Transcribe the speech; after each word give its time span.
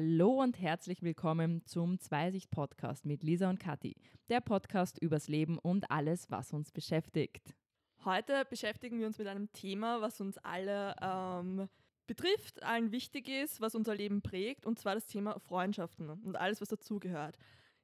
Hallo 0.00 0.40
und 0.40 0.60
herzlich 0.60 1.02
willkommen 1.02 1.66
zum 1.66 1.98
Zweisicht-Podcast 1.98 3.04
mit 3.04 3.24
Lisa 3.24 3.50
und 3.50 3.58
Kathi. 3.58 3.96
Der 4.28 4.40
Podcast 4.40 5.02
übers 5.02 5.26
Leben 5.26 5.58
und 5.58 5.90
alles, 5.90 6.30
was 6.30 6.52
uns 6.52 6.70
beschäftigt. 6.70 7.56
Heute 8.04 8.44
beschäftigen 8.48 9.00
wir 9.00 9.08
uns 9.08 9.18
mit 9.18 9.26
einem 9.26 9.50
Thema, 9.50 10.00
was 10.00 10.20
uns 10.20 10.38
alle 10.38 10.94
ähm, 11.02 11.68
betrifft, 12.06 12.62
allen 12.62 12.92
wichtig 12.92 13.28
ist, 13.28 13.60
was 13.60 13.74
unser 13.74 13.96
Leben 13.96 14.22
prägt, 14.22 14.66
und 14.66 14.78
zwar 14.78 14.94
das 14.94 15.06
Thema 15.06 15.36
Freundschaften 15.40 16.08
und 16.10 16.36
alles, 16.36 16.60
was 16.60 16.68
dazugehört. 16.68 17.36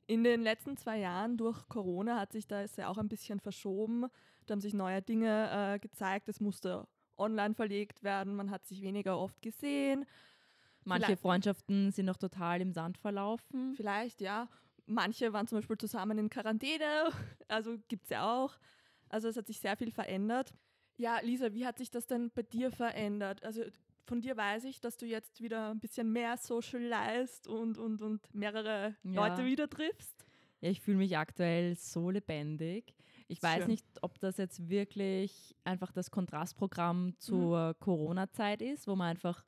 In 0.07 0.23
den 0.23 0.41
letzten 0.41 0.77
zwei 0.77 1.01
Jahren 1.01 1.37
durch 1.37 1.69
Corona 1.69 2.21
hat 2.21 2.31
sich 2.31 2.47
das 2.47 2.77
ja 2.77 2.91
auch 2.91 2.99
ein 2.99 3.09
bisschen 3.09 3.41
verschoben. 3.41 4.07
Da 4.47 4.53
haben 4.53 4.61
sich 4.61 4.73
neue 4.73 5.03
Dinge 5.03 5.51
äh, 5.51 5.81
gezeigt. 5.81 6.29
Es 6.29 6.39
musste 6.39 6.87
online 7.17 7.55
verlegt 7.55 8.05
werden. 8.05 8.37
Man 8.37 8.53
hat 8.53 8.67
sich 8.67 8.83
weniger 8.83 9.19
oft 9.19 9.43
gesehen. 9.43 10.07
Manche 10.85 11.07
Vielleicht, 11.07 11.23
Freundschaften 11.23 11.91
sind 11.91 12.07
noch 12.07 12.17
total 12.17 12.61
im 12.61 12.73
Sand 12.73 12.99
verlaufen. 12.99 13.75
Vielleicht, 13.75 14.21
ja. 14.21 14.49
Manche 14.87 15.33
waren 15.33 15.47
zum 15.47 15.59
Beispiel 15.59 15.79
zusammen 15.79 16.19
in 16.19 16.31
Quarantäne. 16.31 17.11
Also 17.49 17.77
gibt 17.89 18.05
es 18.05 18.11
ja 18.11 18.35
auch. 18.35 18.55
Also 19.09 19.29
es 19.29 19.37
hat 19.37 19.47
sich 19.47 19.61
sehr 19.61 19.77
viel 19.77 19.91
verändert. 19.91 20.55
Ja, 20.97 21.21
Lisa, 21.21 21.53
wie 21.53 21.67
hat 21.67 21.79
sich 21.79 21.91
das 21.91 22.07
denn 22.07 22.31
bei 22.31 22.43
dir 22.43 22.71
verändert? 22.71 23.45
Also 23.45 23.63
von 24.07 24.21
dir 24.21 24.37
weiß 24.37 24.65
ich, 24.65 24.81
dass 24.81 24.97
du 24.97 25.07
jetzt 25.07 25.41
wieder 25.41 25.71
ein 25.71 25.81
bisschen 25.81 26.13
mehr 26.13 26.37
socialized 26.37 27.47
und, 27.47 27.79
und, 27.79 28.03
und 28.03 28.35
mehrere 28.35 28.97
ja. 29.03 29.27
Leute 29.27 29.45
wieder 29.45 29.69
triffst. 29.69 30.25
Ja, 30.61 30.71
ich 30.71 30.81
fühle 30.81 30.99
mich 30.99 31.17
aktuell 31.17 31.77
so 31.77 32.11
lebendig. 32.11 32.95
Ich 33.29 33.43
weiß 33.43 33.61
Schön. 33.61 33.69
nicht, 33.69 33.87
ob 34.03 34.19
das 34.21 34.37
jetzt 34.37 34.69
wirklich 34.69 35.55
einfach 35.65 35.93
das 35.93 36.11
Kontrastprogramm 36.11 37.15
zur 37.19 37.69
mhm. 37.69 37.81
Corona-Zeit 37.81 38.63
ist, 38.63 38.87
wo 38.87 38.97
man 38.97 39.09
einfach 39.09 39.45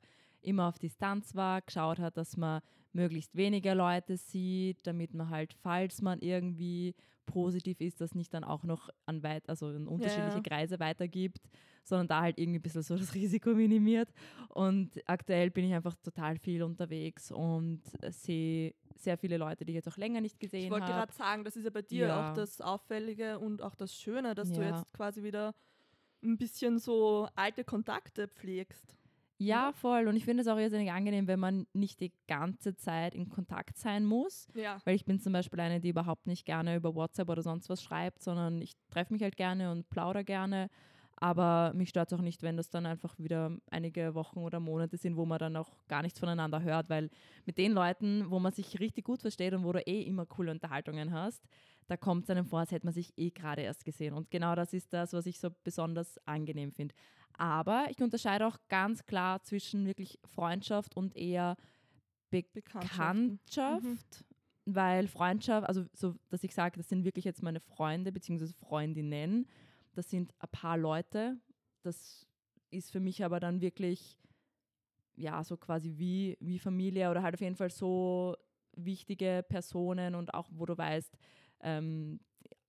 immer 0.47 0.67
auf 0.67 0.79
Distanz 0.79 1.35
war, 1.35 1.61
geschaut 1.61 1.99
hat, 1.99 2.17
dass 2.17 2.37
man 2.37 2.61
möglichst 2.93 3.35
weniger 3.35 3.75
Leute 3.75 4.17
sieht, 4.17 4.85
damit 4.87 5.13
man 5.13 5.29
halt, 5.29 5.53
falls 5.53 6.01
man 6.01 6.19
irgendwie 6.19 6.95
positiv 7.25 7.81
ist, 7.81 8.01
das 8.01 8.15
nicht 8.15 8.33
dann 8.33 8.43
auch 8.43 8.63
noch 8.63 8.89
an 9.05 9.21
weit, 9.21 9.47
also 9.49 9.69
in 9.69 9.87
unterschiedliche 9.87 10.37
ja. 10.37 10.43
Kreise 10.43 10.79
weitergibt, 10.79 11.41
sondern 11.83 12.07
da 12.07 12.21
halt 12.21 12.39
irgendwie 12.39 12.59
ein 12.59 12.61
bisschen 12.61 12.81
so 12.81 12.97
das 12.97 13.13
Risiko 13.15 13.51
minimiert. 13.51 14.09
Und 14.49 14.91
aktuell 15.05 15.51
bin 15.51 15.65
ich 15.65 15.73
einfach 15.73 15.95
total 15.97 16.37
viel 16.37 16.63
unterwegs 16.63 17.31
und 17.31 17.81
sehe 18.09 18.73
sehr 18.95 19.17
viele 19.17 19.37
Leute, 19.37 19.65
die 19.65 19.73
ich 19.73 19.75
jetzt 19.75 19.87
auch 19.87 19.97
länger 19.97 20.21
nicht 20.21 20.39
gesehen 20.39 20.71
habe. 20.71 20.75
Ich 20.77 20.81
wollte 20.81 20.93
gerade 20.93 21.13
sagen, 21.13 21.43
das 21.43 21.55
ist 21.55 21.65
ja 21.65 21.69
bei 21.69 21.83
dir 21.83 22.07
ja. 22.07 22.31
auch 22.31 22.33
das 22.33 22.61
Auffällige 22.61 23.37
und 23.37 23.61
auch 23.61 23.75
das 23.75 23.93
Schöne, 23.93 24.33
dass 24.33 24.49
ja. 24.49 24.55
du 24.55 24.61
jetzt 24.63 24.93
quasi 24.93 25.21
wieder 25.21 25.53
ein 26.23 26.37
bisschen 26.37 26.79
so 26.79 27.27
alte 27.35 27.63
Kontakte 27.63 28.27
pflegst. 28.27 28.97
Ja, 29.37 29.71
voll. 29.71 30.07
Und 30.07 30.15
ich 30.15 30.25
finde 30.25 30.41
es 30.41 30.47
auch 30.47 30.57
irrsinnig 30.57 30.91
angenehm, 30.91 31.27
wenn 31.27 31.39
man 31.39 31.67
nicht 31.73 31.99
die 31.99 32.11
ganze 32.27 32.75
Zeit 32.75 33.13
in 33.13 33.29
Kontakt 33.29 33.77
sein 33.77 34.05
muss. 34.05 34.47
Ja. 34.55 34.81
Weil 34.83 34.95
ich 34.95 35.05
bin 35.05 35.19
zum 35.19 35.33
Beispiel 35.33 35.59
eine, 35.59 35.79
die 35.79 35.89
überhaupt 35.89 36.25
nicht 36.25 36.45
gerne 36.45 36.75
über 36.75 36.95
WhatsApp 36.95 37.29
oder 37.29 37.43
sonst 37.43 37.69
was 37.69 37.83
schreibt, 37.83 38.23
sondern 38.23 38.61
ich 38.61 38.73
treffe 38.89 39.13
mich 39.13 39.21
halt 39.21 39.37
gerne 39.37 39.71
und 39.71 39.89
plaudere 39.89 40.23
gerne. 40.23 40.69
Aber 41.19 41.73
mich 41.73 41.89
stört 41.89 42.11
es 42.11 42.17
auch 42.17 42.21
nicht, 42.21 42.43
wenn 42.43 42.57
das 42.57 42.69
dann 42.69 42.85
einfach 42.85 43.17
wieder 43.17 43.57
einige 43.71 44.13
Wochen 44.13 44.39
oder 44.39 44.59
Monate 44.59 44.97
sind, 44.97 45.17
wo 45.17 45.25
man 45.25 45.39
dann 45.39 45.55
auch 45.55 45.71
gar 45.87 46.03
nichts 46.03 46.19
voneinander 46.19 46.61
hört, 46.61 46.89
weil 46.89 47.09
mit 47.45 47.57
den 47.57 47.71
Leuten, 47.71 48.29
wo 48.29 48.39
man 48.39 48.51
sich 48.51 48.79
richtig 48.79 49.05
gut 49.05 49.21
versteht 49.21 49.53
und 49.53 49.63
wo 49.63 49.71
du 49.71 49.79
eh 49.79 50.03
immer 50.03 50.27
coole 50.27 50.51
Unterhaltungen 50.51 51.11
hast, 51.11 51.43
da 51.87 51.97
kommt 51.97 52.23
es 52.23 52.29
einem 52.29 52.45
vor, 52.45 52.59
als 52.59 52.71
hätte 52.71 52.85
man 52.85 52.93
sich 52.93 53.13
eh 53.17 53.31
gerade 53.31 53.61
erst 53.61 53.85
gesehen. 53.85 54.13
Und 54.13 54.29
genau 54.29 54.55
das 54.55 54.73
ist 54.73 54.93
das, 54.93 55.13
was 55.13 55.25
ich 55.25 55.39
so 55.39 55.49
besonders 55.63 56.17
angenehm 56.27 56.71
finde. 56.71 56.93
Aber 57.33 57.87
ich 57.89 58.01
unterscheide 58.01 58.45
auch 58.47 58.57
ganz 58.67 59.05
klar 59.05 59.41
zwischen 59.43 59.85
wirklich 59.85 60.19
Freundschaft 60.25 60.95
und 60.97 61.15
eher 61.15 61.55
Be 62.29 62.43
Bekanntschaft. 62.53 63.81
Mhm. 63.81 63.99
Weil 64.65 65.07
Freundschaft, 65.07 65.67
also 65.67 65.85
so, 65.93 66.15
dass 66.29 66.43
ich 66.43 66.53
sage, 66.53 66.77
das 66.77 66.89
sind 66.89 67.05
wirklich 67.05 67.23
jetzt 67.23 67.41
meine 67.41 67.61
Freunde 67.61 68.11
bzw. 68.11 68.47
Freundinnen 68.47 69.47
das 69.97 70.11
sind 70.11 70.31
ein 70.39 70.49
paar 70.51 70.77
Leute. 70.77 71.37
Das 71.81 72.27
ist 72.69 72.91
für 72.91 72.99
mich 72.99 73.25
aber 73.25 73.39
dann 73.39 73.61
wirklich, 73.61 74.15
ja, 75.15 75.43
so 75.43 75.57
quasi 75.57 75.93
wie, 75.97 76.37
wie 76.39 76.59
Familie 76.59 77.09
oder 77.09 77.23
halt 77.23 77.33
auf 77.33 77.41
jeden 77.41 77.55
Fall 77.55 77.71
so 77.71 78.35
wichtige 78.73 79.43
Personen 79.49 80.13
und 80.13 80.35
auch, 80.35 80.49
wo 80.51 80.67
du 80.67 80.77
weißt, 80.77 81.17
ähm, 81.61 82.19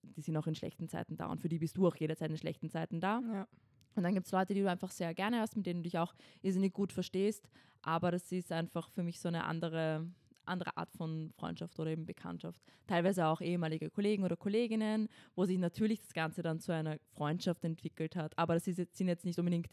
die 0.01 0.21
sind 0.21 0.35
auch 0.37 0.47
in 0.47 0.55
schlechten 0.55 0.87
Zeiten 0.87 1.17
da 1.17 1.27
und 1.27 1.41
für 1.41 1.49
die 1.49 1.59
bist 1.59 1.77
du 1.77 1.87
auch 1.87 1.95
jederzeit 1.95 2.29
in 2.29 2.37
schlechten 2.37 2.69
Zeiten 2.69 2.99
da. 2.99 3.21
Ja. 3.31 3.47
Und 3.95 4.03
dann 4.03 4.13
gibt 4.13 4.27
es 4.27 4.31
Leute, 4.31 4.53
die 4.53 4.61
du 4.61 4.69
einfach 4.69 4.91
sehr 4.91 5.13
gerne 5.13 5.39
hast, 5.39 5.55
mit 5.55 5.65
denen 5.65 5.81
du 5.81 5.83
dich 5.83 5.97
auch 5.97 6.13
irrsinnig 6.41 6.73
gut 6.73 6.93
verstehst, 6.93 7.49
aber 7.81 8.11
das 8.11 8.31
ist 8.31 8.51
einfach 8.51 8.89
für 8.89 9.03
mich 9.03 9.19
so 9.19 9.27
eine 9.27 9.45
andere, 9.45 10.07
andere 10.45 10.75
Art 10.77 10.91
von 10.91 11.31
Freundschaft 11.37 11.79
oder 11.79 11.91
eben 11.91 12.05
Bekanntschaft. 12.05 12.61
Teilweise 12.87 13.25
auch 13.25 13.41
ehemalige 13.41 13.89
Kollegen 13.89 14.23
oder 14.23 14.37
Kolleginnen, 14.37 15.07
wo 15.35 15.45
sich 15.45 15.57
natürlich 15.57 15.99
das 15.99 16.13
Ganze 16.13 16.41
dann 16.41 16.59
zu 16.59 16.73
einer 16.73 16.97
Freundschaft 17.13 17.63
entwickelt 17.63 18.15
hat. 18.15 18.37
Aber 18.37 18.53
das 18.53 18.65
jetzt, 18.65 18.95
sind 18.95 19.07
jetzt 19.07 19.25
nicht 19.25 19.39
unbedingt 19.39 19.69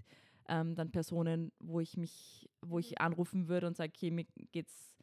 ähm, 0.48 0.74
dann 0.74 0.90
Personen, 0.90 1.52
wo 1.58 1.80
ich 1.80 1.96
mich, 1.96 2.48
wo 2.62 2.78
ich 2.78 3.00
anrufen 3.00 3.48
würde 3.48 3.66
und 3.66 3.76
sage, 3.76 3.92
okay, 3.94 4.10
mir 4.10 4.26
geht's 4.52 4.95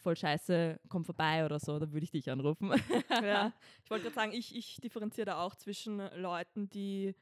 voll 0.00 0.16
scheiße, 0.16 0.80
komm 0.88 1.04
vorbei 1.04 1.44
oder 1.44 1.58
so, 1.60 1.78
dann 1.78 1.92
würde 1.92 2.04
ich 2.04 2.10
dich 2.10 2.30
anrufen. 2.30 2.72
ja, 3.10 3.52
ich 3.84 3.90
wollte 3.90 4.04
gerade 4.04 4.14
sagen, 4.14 4.32
ich, 4.32 4.56
ich 4.56 4.76
differenziere 4.76 5.26
da 5.26 5.40
auch 5.42 5.54
zwischen 5.54 5.98
Leuten, 6.16 6.68
die 6.70 7.14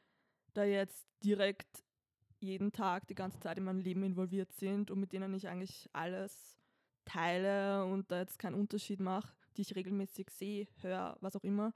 da 0.53 0.63
jetzt 0.63 1.07
direkt 1.23 1.83
jeden 2.39 2.71
Tag 2.71 3.07
die 3.07 3.15
ganze 3.15 3.39
Zeit 3.39 3.57
in 3.57 3.65
meinem 3.65 3.81
Leben 3.81 4.03
involviert 4.03 4.53
sind 4.53 4.91
und 4.91 4.99
mit 4.99 5.11
denen 5.11 5.33
ich 5.33 5.47
eigentlich 5.47 5.89
alles 5.93 6.57
teile 7.05 7.85
und 7.85 8.11
da 8.11 8.19
jetzt 8.19 8.39
keinen 8.39 8.55
Unterschied 8.55 8.99
mache, 8.99 9.33
die 9.57 9.61
ich 9.61 9.75
regelmäßig 9.75 10.29
sehe, 10.29 10.67
höre, 10.81 11.17
was 11.21 11.35
auch 11.35 11.43
immer. 11.43 11.73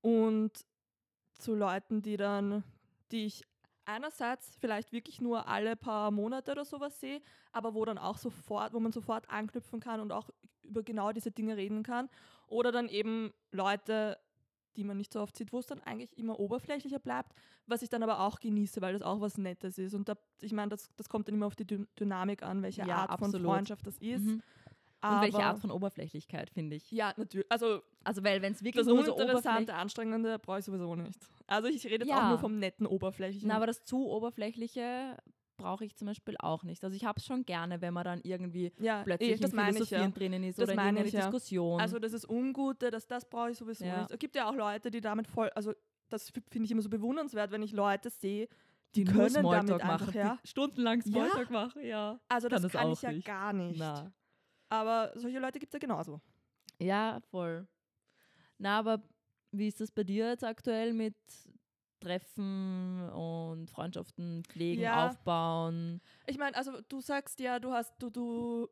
Und 0.00 0.64
zu 1.38 1.54
Leuten, 1.54 2.02
die 2.02 2.16
dann, 2.16 2.64
die 3.10 3.26
ich 3.26 3.44
einerseits 3.84 4.56
vielleicht 4.56 4.92
wirklich 4.92 5.20
nur 5.20 5.48
alle 5.48 5.76
paar 5.76 6.10
Monate 6.10 6.52
oder 6.52 6.64
sowas 6.64 7.00
sehe, 7.00 7.20
aber 7.52 7.74
wo 7.74 7.84
dann 7.84 7.98
auch 7.98 8.18
sofort, 8.18 8.72
wo 8.72 8.80
man 8.80 8.92
sofort 8.92 9.28
anknüpfen 9.30 9.80
kann 9.80 10.00
und 10.00 10.12
auch 10.12 10.30
über 10.62 10.82
genau 10.82 11.12
diese 11.12 11.30
Dinge 11.30 11.56
reden 11.56 11.82
kann. 11.82 12.08
Oder 12.46 12.72
dann 12.72 12.88
eben 12.88 13.32
Leute, 13.50 14.18
die 14.76 14.84
man 14.84 14.96
nicht 14.96 15.12
so 15.12 15.20
oft 15.20 15.36
sieht, 15.36 15.52
wo 15.52 15.58
es 15.58 15.66
dann 15.66 15.80
eigentlich 15.80 16.16
immer 16.16 16.38
oberflächlicher 16.38 16.98
bleibt, 16.98 17.32
was 17.66 17.82
ich 17.82 17.88
dann 17.88 18.02
aber 18.02 18.20
auch 18.20 18.40
genieße, 18.40 18.80
weil 18.80 18.92
das 18.92 19.02
auch 19.02 19.20
was 19.20 19.38
Nettes 19.38 19.78
ist. 19.78 19.94
Und 19.94 20.08
da, 20.08 20.16
ich 20.40 20.52
meine, 20.52 20.70
das, 20.70 20.90
das 20.96 21.08
kommt 21.08 21.28
dann 21.28 21.34
immer 21.34 21.46
auf 21.46 21.56
die 21.56 21.66
Dynamik 21.66 22.42
an, 22.42 22.62
welche 22.62 22.86
ja, 22.86 22.96
Art 22.96 23.10
absolut. 23.10 23.36
von 23.36 23.44
Freundschaft 23.44 23.86
das 23.86 23.98
ist. 23.98 24.24
Mhm. 24.24 24.42
Und 25.04 25.20
welche 25.20 25.42
Art 25.42 25.58
von 25.58 25.72
Oberflächlichkeit, 25.72 26.48
finde 26.50 26.76
ich. 26.76 26.92
Ja, 26.92 27.12
natürlich. 27.16 27.50
Also, 27.50 27.82
also 28.04 28.22
weil 28.22 28.40
wenn 28.40 28.52
es 28.52 28.62
wirklich 28.62 28.86
das 28.86 28.94
nur 28.94 29.04
so 29.04 29.16
uninteressante, 29.16 29.74
anstrengende 29.74 30.38
brauche 30.38 30.60
ich 30.60 30.64
sowieso 30.64 30.94
nicht. 30.94 31.18
Also 31.52 31.68
ich 31.68 31.84
rede 31.84 32.04
jetzt 32.04 32.08
ja. 32.08 32.24
auch 32.24 32.28
nur 32.30 32.38
vom 32.38 32.58
netten 32.58 32.86
Oberflächlichen. 32.86 33.48
Na, 33.48 33.56
aber 33.56 33.66
das 33.66 33.84
zu 33.84 34.08
Oberflächliche 34.08 35.16
brauche 35.58 35.84
ich 35.84 35.94
zum 35.96 36.06
Beispiel 36.06 36.34
auch 36.38 36.64
nicht. 36.64 36.82
Also 36.82 36.96
ich 36.96 37.04
habe 37.04 37.18
es 37.18 37.26
schon 37.26 37.44
gerne, 37.44 37.82
wenn 37.82 37.92
man 37.92 38.04
dann 38.04 38.20
irgendwie 38.22 38.72
ja, 38.78 39.02
plötzlich 39.04 39.38
das 39.38 39.52
in 39.52 39.58
Philosophieren 39.58 40.02
ja. 40.02 40.08
drinnen 40.10 40.44
ist 40.44 40.58
das 40.58 40.64
oder 40.64 40.72
in 40.72 40.78
eine 40.78 41.04
ich, 41.04 41.12
Diskussion. 41.12 41.78
Also 41.78 41.98
das 41.98 42.14
ist 42.14 42.28
Ungute, 42.28 42.90
das, 42.90 43.06
das 43.06 43.28
brauche 43.28 43.50
ich 43.50 43.58
sowieso 43.58 43.84
nicht. 43.84 44.10
Es 44.10 44.18
gibt 44.18 44.34
ja 44.34 44.48
auch 44.48 44.54
Leute, 44.54 44.90
die 44.90 45.02
damit 45.02 45.26
voll, 45.26 45.50
also 45.50 45.74
das 46.08 46.30
finde 46.30 46.64
ich 46.64 46.70
immer 46.70 46.82
so 46.82 46.88
bewundernswert, 46.88 47.50
wenn 47.50 47.62
ich 47.62 47.72
Leute 47.72 48.08
sehe, 48.08 48.48
die, 48.94 49.04
die 49.04 49.12
können 49.12 49.34
damit 49.34 49.72
einfach, 49.72 50.06
machen, 50.06 50.14
ja. 50.14 50.38
stundenlang 50.44 51.02
Smalltalk 51.02 51.50
ja. 51.50 51.52
machen, 51.52 51.84
ja. 51.84 52.20
Also 52.28 52.48
das 52.48 52.62
kann, 52.62 52.70
das 52.70 52.80
kann 52.80 52.92
ich 52.92 53.02
ja 53.02 53.12
nicht. 53.12 53.26
gar 53.26 53.52
nicht. 53.52 53.78
Na. 53.78 54.12
Aber 54.68 55.12
solche 55.16 55.38
Leute 55.38 55.58
gibt 55.58 55.72
es 55.72 55.74
ja 55.74 55.86
genauso. 55.86 56.20
Ja, 56.78 57.20
voll. 57.30 57.66
Na, 58.58 58.78
aber 58.78 59.02
wie 59.52 59.68
ist 59.68 59.80
das 59.80 59.90
bei 59.90 60.04
dir 60.04 60.28
jetzt 60.28 60.44
aktuell 60.44 60.92
mit 60.92 61.14
Treffen 62.00 63.08
und 63.10 63.70
Freundschaften 63.70 64.42
pflegen, 64.44 64.82
ja. 64.82 65.08
aufbauen? 65.08 66.00
Ich 66.26 66.38
meine, 66.38 66.56
also 66.56 66.72
du 66.88 67.00
sagst 67.00 67.38
ja, 67.40 67.60
du 67.60 67.72
hast, 67.72 67.94
du, 67.98 68.10
du 68.10 68.68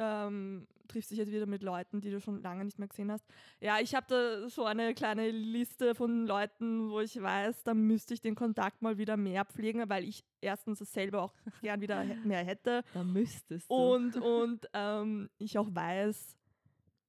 ähm, 0.00 0.66
triffst 0.88 1.10
dich 1.10 1.18
jetzt 1.18 1.30
wieder 1.30 1.46
mit 1.46 1.62
Leuten, 1.62 2.00
die 2.00 2.10
du 2.10 2.20
schon 2.20 2.42
lange 2.42 2.64
nicht 2.64 2.78
mehr 2.78 2.88
gesehen 2.88 3.10
hast. 3.10 3.24
Ja, 3.60 3.78
ich 3.80 3.94
habe 3.94 4.06
da 4.08 4.48
so 4.48 4.64
eine 4.64 4.94
kleine 4.94 5.30
Liste 5.30 5.94
von 5.94 6.26
Leuten, 6.26 6.90
wo 6.90 7.00
ich 7.00 7.20
weiß, 7.20 7.64
da 7.64 7.74
müsste 7.74 8.14
ich 8.14 8.20
den 8.20 8.34
Kontakt 8.34 8.82
mal 8.82 8.98
wieder 8.98 9.16
mehr 9.16 9.44
pflegen, 9.44 9.88
weil 9.88 10.04
ich 10.04 10.24
erstens 10.40 10.80
es 10.80 10.92
selber 10.92 11.22
auch 11.22 11.34
gern 11.62 11.80
wieder 11.80 12.04
mehr 12.04 12.44
hätte. 12.44 12.82
Da 12.94 13.04
müsstest 13.04 13.70
du. 13.70 13.74
Und, 13.74 14.16
und 14.16 14.68
ähm, 14.72 15.30
ich 15.38 15.58
auch 15.58 15.68
weiß, 15.70 16.36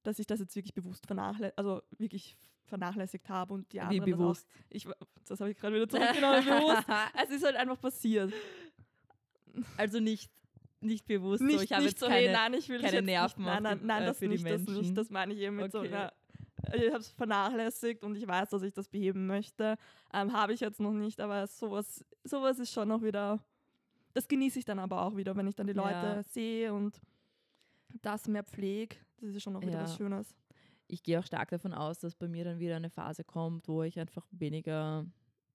dass 0.02 0.18
ich 0.18 0.26
das 0.26 0.40
jetzt 0.40 0.56
wirklich 0.56 0.74
bewusst 0.74 1.06
vernachlässigt, 1.06 1.58
also 1.58 1.82
wirklich 1.98 2.36
vernachlässigt 2.70 3.28
habe 3.28 3.52
und 3.52 3.70
die 3.72 3.80
anderen. 3.80 4.06
Wie 4.06 4.10
bewusst? 4.12 4.46
Das, 4.48 4.56
auch, 4.56 4.64
ich, 4.70 4.88
das 5.26 5.40
habe 5.40 5.50
ich 5.50 5.58
gerade 5.58 5.76
wieder 5.76 5.88
zurückgenommen, 5.88 6.44
bewusst. 6.44 6.86
Es 7.22 7.30
ist 7.30 7.44
halt 7.44 7.56
einfach 7.56 7.80
passiert. 7.80 8.32
Also 9.76 10.00
nicht 10.00 10.30
nicht 10.82 11.06
bewusst 11.06 11.42
nicht, 11.42 11.58
so, 11.58 11.62
ich 11.62 11.72
habe 11.72 11.84
jetzt 11.84 11.98
so, 11.98 12.06
keine, 12.06 12.28
hey, 12.28 12.32
nein, 12.32 12.54
ich 12.54 12.66
will 12.70 12.80
keine 12.80 13.02
Nerven 13.02 13.44
nicht, 13.44 13.52
Nein, 13.52 13.62
nein, 13.62 13.80
nein, 13.82 14.02
äh, 14.02 14.06
das, 14.06 14.20
nicht, 14.22 14.46
das 14.46 14.62
nicht. 14.62 14.96
Das 14.96 15.10
meine 15.10 15.34
ich 15.34 15.40
eben 15.40 15.56
mit 15.56 15.74
okay. 15.74 15.88
so 15.88 15.94
einer 15.94 16.10
ich 16.74 16.88
habe 16.88 16.98
es 16.98 17.10
vernachlässigt 17.10 18.04
und 18.04 18.16
ich 18.16 18.26
weiß, 18.26 18.50
dass 18.50 18.62
ich 18.62 18.72
das 18.72 18.88
beheben 18.88 19.26
möchte. 19.26 19.76
Ähm, 20.12 20.32
habe 20.32 20.52
ich 20.52 20.60
jetzt 20.60 20.80
noch 20.80 20.92
nicht, 20.92 21.20
aber 21.20 21.46
sowas, 21.46 22.04
sowas 22.24 22.58
ist 22.58 22.72
schon 22.72 22.88
noch 22.88 23.02
wieder, 23.02 23.40
das 24.14 24.28
genieße 24.28 24.58
ich 24.58 24.64
dann 24.64 24.78
aber 24.78 25.02
auch 25.02 25.16
wieder, 25.16 25.36
wenn 25.36 25.46
ich 25.46 25.56
dann 25.56 25.66
die 25.66 25.72
Leute 25.72 25.90
ja. 25.90 26.22
sehe 26.22 26.72
und 26.72 27.00
das 28.02 28.28
mehr 28.28 28.44
Pflege, 28.44 28.96
das 29.20 29.34
ist 29.34 29.42
schon 29.42 29.52
noch 29.52 29.62
wieder 29.62 29.72
ja. 29.72 29.82
was 29.82 29.96
Schönes. 29.96 30.34
Ich 30.90 31.02
gehe 31.02 31.18
auch 31.18 31.26
stark 31.26 31.50
davon 31.50 31.72
aus, 31.72 31.98
dass 31.98 32.14
bei 32.14 32.28
mir 32.28 32.44
dann 32.44 32.58
wieder 32.58 32.76
eine 32.76 32.90
Phase 32.90 33.24
kommt, 33.24 33.68
wo 33.68 33.82
ich 33.82 33.98
einfach 33.98 34.26
weniger 34.30 35.06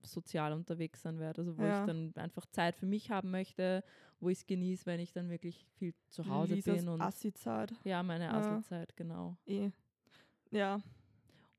sozial 0.01 0.53
unterwegs 0.53 1.01
sein 1.01 1.19
werde. 1.19 1.41
Also 1.41 1.57
wo 1.57 1.63
ja. 1.63 1.81
ich 1.81 1.87
dann 1.87 2.13
einfach 2.15 2.45
Zeit 2.47 2.75
für 2.75 2.85
mich 2.85 3.11
haben 3.11 3.31
möchte, 3.31 3.83
wo 4.19 4.29
ich 4.29 4.39
es 4.39 4.47
genieße, 4.47 4.85
wenn 4.85 4.99
ich 4.99 5.11
dann 5.11 5.29
wirklich 5.29 5.65
viel 5.77 5.93
zu 6.09 6.27
Hause 6.27 6.55
Lisas 6.55 6.77
bin. 6.77 6.89
Und 6.89 7.01
Assi-Zeit. 7.01 7.73
Ja, 7.83 8.03
meine 8.03 8.33
Assi-Zeit, 8.33 8.95
genau. 8.95 9.35
Eh. 9.45 9.71
Ja. 10.51 10.81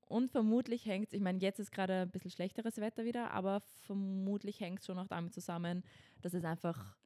Und 0.08 0.30
vermutlich 0.30 0.86
hängt 0.86 1.08
es, 1.08 1.12
ich 1.12 1.20
meine, 1.20 1.40
jetzt 1.40 1.58
ist 1.58 1.72
gerade 1.72 2.02
ein 2.02 2.10
bisschen 2.10 2.30
schlechteres 2.30 2.78
Wetter 2.78 3.04
wieder, 3.04 3.32
aber 3.32 3.60
vermutlich 3.86 4.60
hängt 4.60 4.80
es 4.80 4.86
schon 4.86 4.98
auch 4.98 5.08
damit 5.08 5.34
zusammen, 5.34 5.82
dass 6.22 6.32
es 6.32 6.44
einfach 6.44 6.96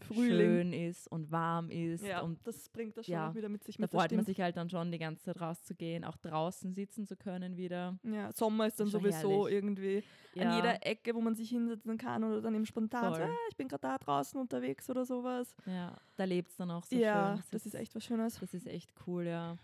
Frühling. 0.00 0.38
schön 0.38 0.72
ist 0.72 1.08
und 1.08 1.30
warm 1.30 1.70
ist. 1.70 2.04
Ja, 2.04 2.20
und 2.22 2.38
das 2.46 2.68
bringt 2.68 2.96
das 2.96 3.06
schon 3.06 3.12
ja, 3.12 3.34
wieder 3.34 3.48
mit 3.48 3.64
sich 3.64 3.78
mit. 3.78 3.92
Da 3.92 3.98
freut 3.98 4.12
man 4.12 4.24
sich 4.24 4.40
halt 4.40 4.56
dann 4.56 4.68
schon 4.68 4.90
die 4.90 4.98
ganze 4.98 5.24
Zeit 5.24 5.40
rauszugehen, 5.40 6.04
auch 6.04 6.16
draußen 6.16 6.74
sitzen 6.74 7.06
zu 7.06 7.16
können 7.16 7.56
wieder. 7.56 7.98
Ja, 8.02 8.32
Sommer 8.32 8.66
ist 8.66 8.80
dann 8.80 8.88
ist 8.88 8.92
sowieso 8.92 9.48
herrlich. 9.48 9.54
irgendwie 9.54 10.04
ja. 10.34 10.50
an 10.50 10.56
jeder 10.56 10.86
Ecke, 10.86 11.14
wo 11.14 11.20
man 11.20 11.34
sich 11.34 11.50
hinsetzen 11.50 11.98
kann 11.98 12.24
oder 12.24 12.40
dann 12.40 12.54
eben 12.54 12.66
spontan 12.66 13.14
so, 13.14 13.20
ah, 13.20 13.36
ich 13.50 13.56
bin 13.56 13.68
gerade 13.68 13.82
da 13.82 13.98
draußen 13.98 14.40
unterwegs 14.40 14.88
oder 14.90 15.04
sowas. 15.04 15.54
Ja, 15.66 15.96
da 16.16 16.24
lebt 16.24 16.50
es 16.50 16.56
dann 16.56 16.70
auch 16.70 16.84
so 16.84 16.96
ja, 16.96 17.28
schön. 17.28 17.36
Das, 17.36 17.50
das 17.50 17.66
ist, 17.66 17.74
ist 17.74 17.80
echt 17.80 17.94
was 17.94 18.04
Schönes. 18.04 18.38
Das 18.40 18.54
ist 18.54 18.66
echt 18.66 18.92
cool, 19.06 19.26
ja. 19.26 19.56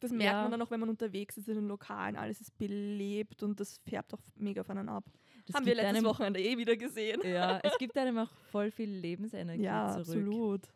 Das 0.00 0.12
merkt 0.12 0.32
ja. 0.32 0.42
man 0.42 0.52
dann 0.52 0.62
auch, 0.62 0.70
wenn 0.70 0.80
man 0.80 0.88
unterwegs 0.88 1.36
ist 1.36 1.48
in 1.48 1.56
den 1.56 1.68
Lokalen. 1.68 2.16
Alles 2.16 2.40
ist 2.40 2.56
belebt 2.56 3.42
und 3.42 3.58
das 3.58 3.78
färbt 3.78 4.14
auch 4.14 4.20
mega 4.36 4.60
auf 4.60 4.70
einen 4.70 4.88
ab. 4.88 5.04
Das 5.48 5.56
Haben 5.56 5.66
wir 5.66 5.74
letztes 5.74 5.96
einem, 5.96 6.04
Wochenende 6.04 6.40
eh 6.40 6.56
wieder 6.58 6.76
gesehen. 6.76 7.20
Ja, 7.24 7.58
es 7.62 7.76
gibt 7.78 7.96
einem 7.96 8.18
auch 8.18 8.30
voll 8.50 8.70
viel 8.70 8.90
Lebensenergie 8.90 9.62
ja, 9.62 9.88
zurück. 9.88 10.06
absolut. 10.06 10.72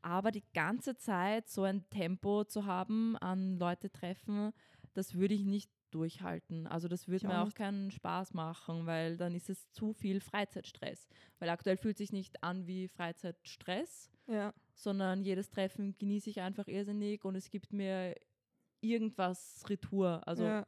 Aber 0.00 0.30
die 0.30 0.44
ganze 0.54 0.96
Zeit 0.96 1.48
so 1.48 1.64
ein 1.64 1.88
Tempo 1.90 2.44
zu 2.44 2.64
haben 2.64 3.16
an 3.18 3.58
Leute 3.58 3.90
treffen, 3.90 4.52
das 4.94 5.14
würde 5.14 5.34
ich 5.34 5.44
nicht 5.44 5.70
durchhalten. 5.90 6.66
Also 6.66 6.88
das 6.88 7.08
würde 7.08 7.26
mir 7.26 7.42
auch, 7.42 7.48
auch 7.48 7.54
keinen 7.54 7.90
Spaß 7.90 8.34
machen, 8.34 8.86
weil 8.86 9.16
dann 9.16 9.34
ist 9.34 9.50
es 9.50 9.70
zu 9.72 9.92
viel 9.92 10.20
Freizeitstress. 10.20 11.08
Weil 11.38 11.50
aktuell 11.50 11.76
fühlt 11.76 11.98
sich 11.98 12.12
nicht 12.12 12.42
an 12.42 12.66
wie 12.66 12.88
Freizeitstress, 12.88 14.10
ja. 14.26 14.54
sondern 14.74 15.24
jedes 15.24 15.50
Treffen 15.50 15.96
genieße 15.98 16.30
ich 16.30 16.40
einfach 16.40 16.68
irrsinnig 16.68 17.24
und 17.24 17.34
es 17.34 17.50
gibt 17.50 17.72
mir 17.72 18.14
irgendwas 18.80 19.64
Retour. 19.68 20.22
Also 20.26 20.44
ja. 20.44 20.66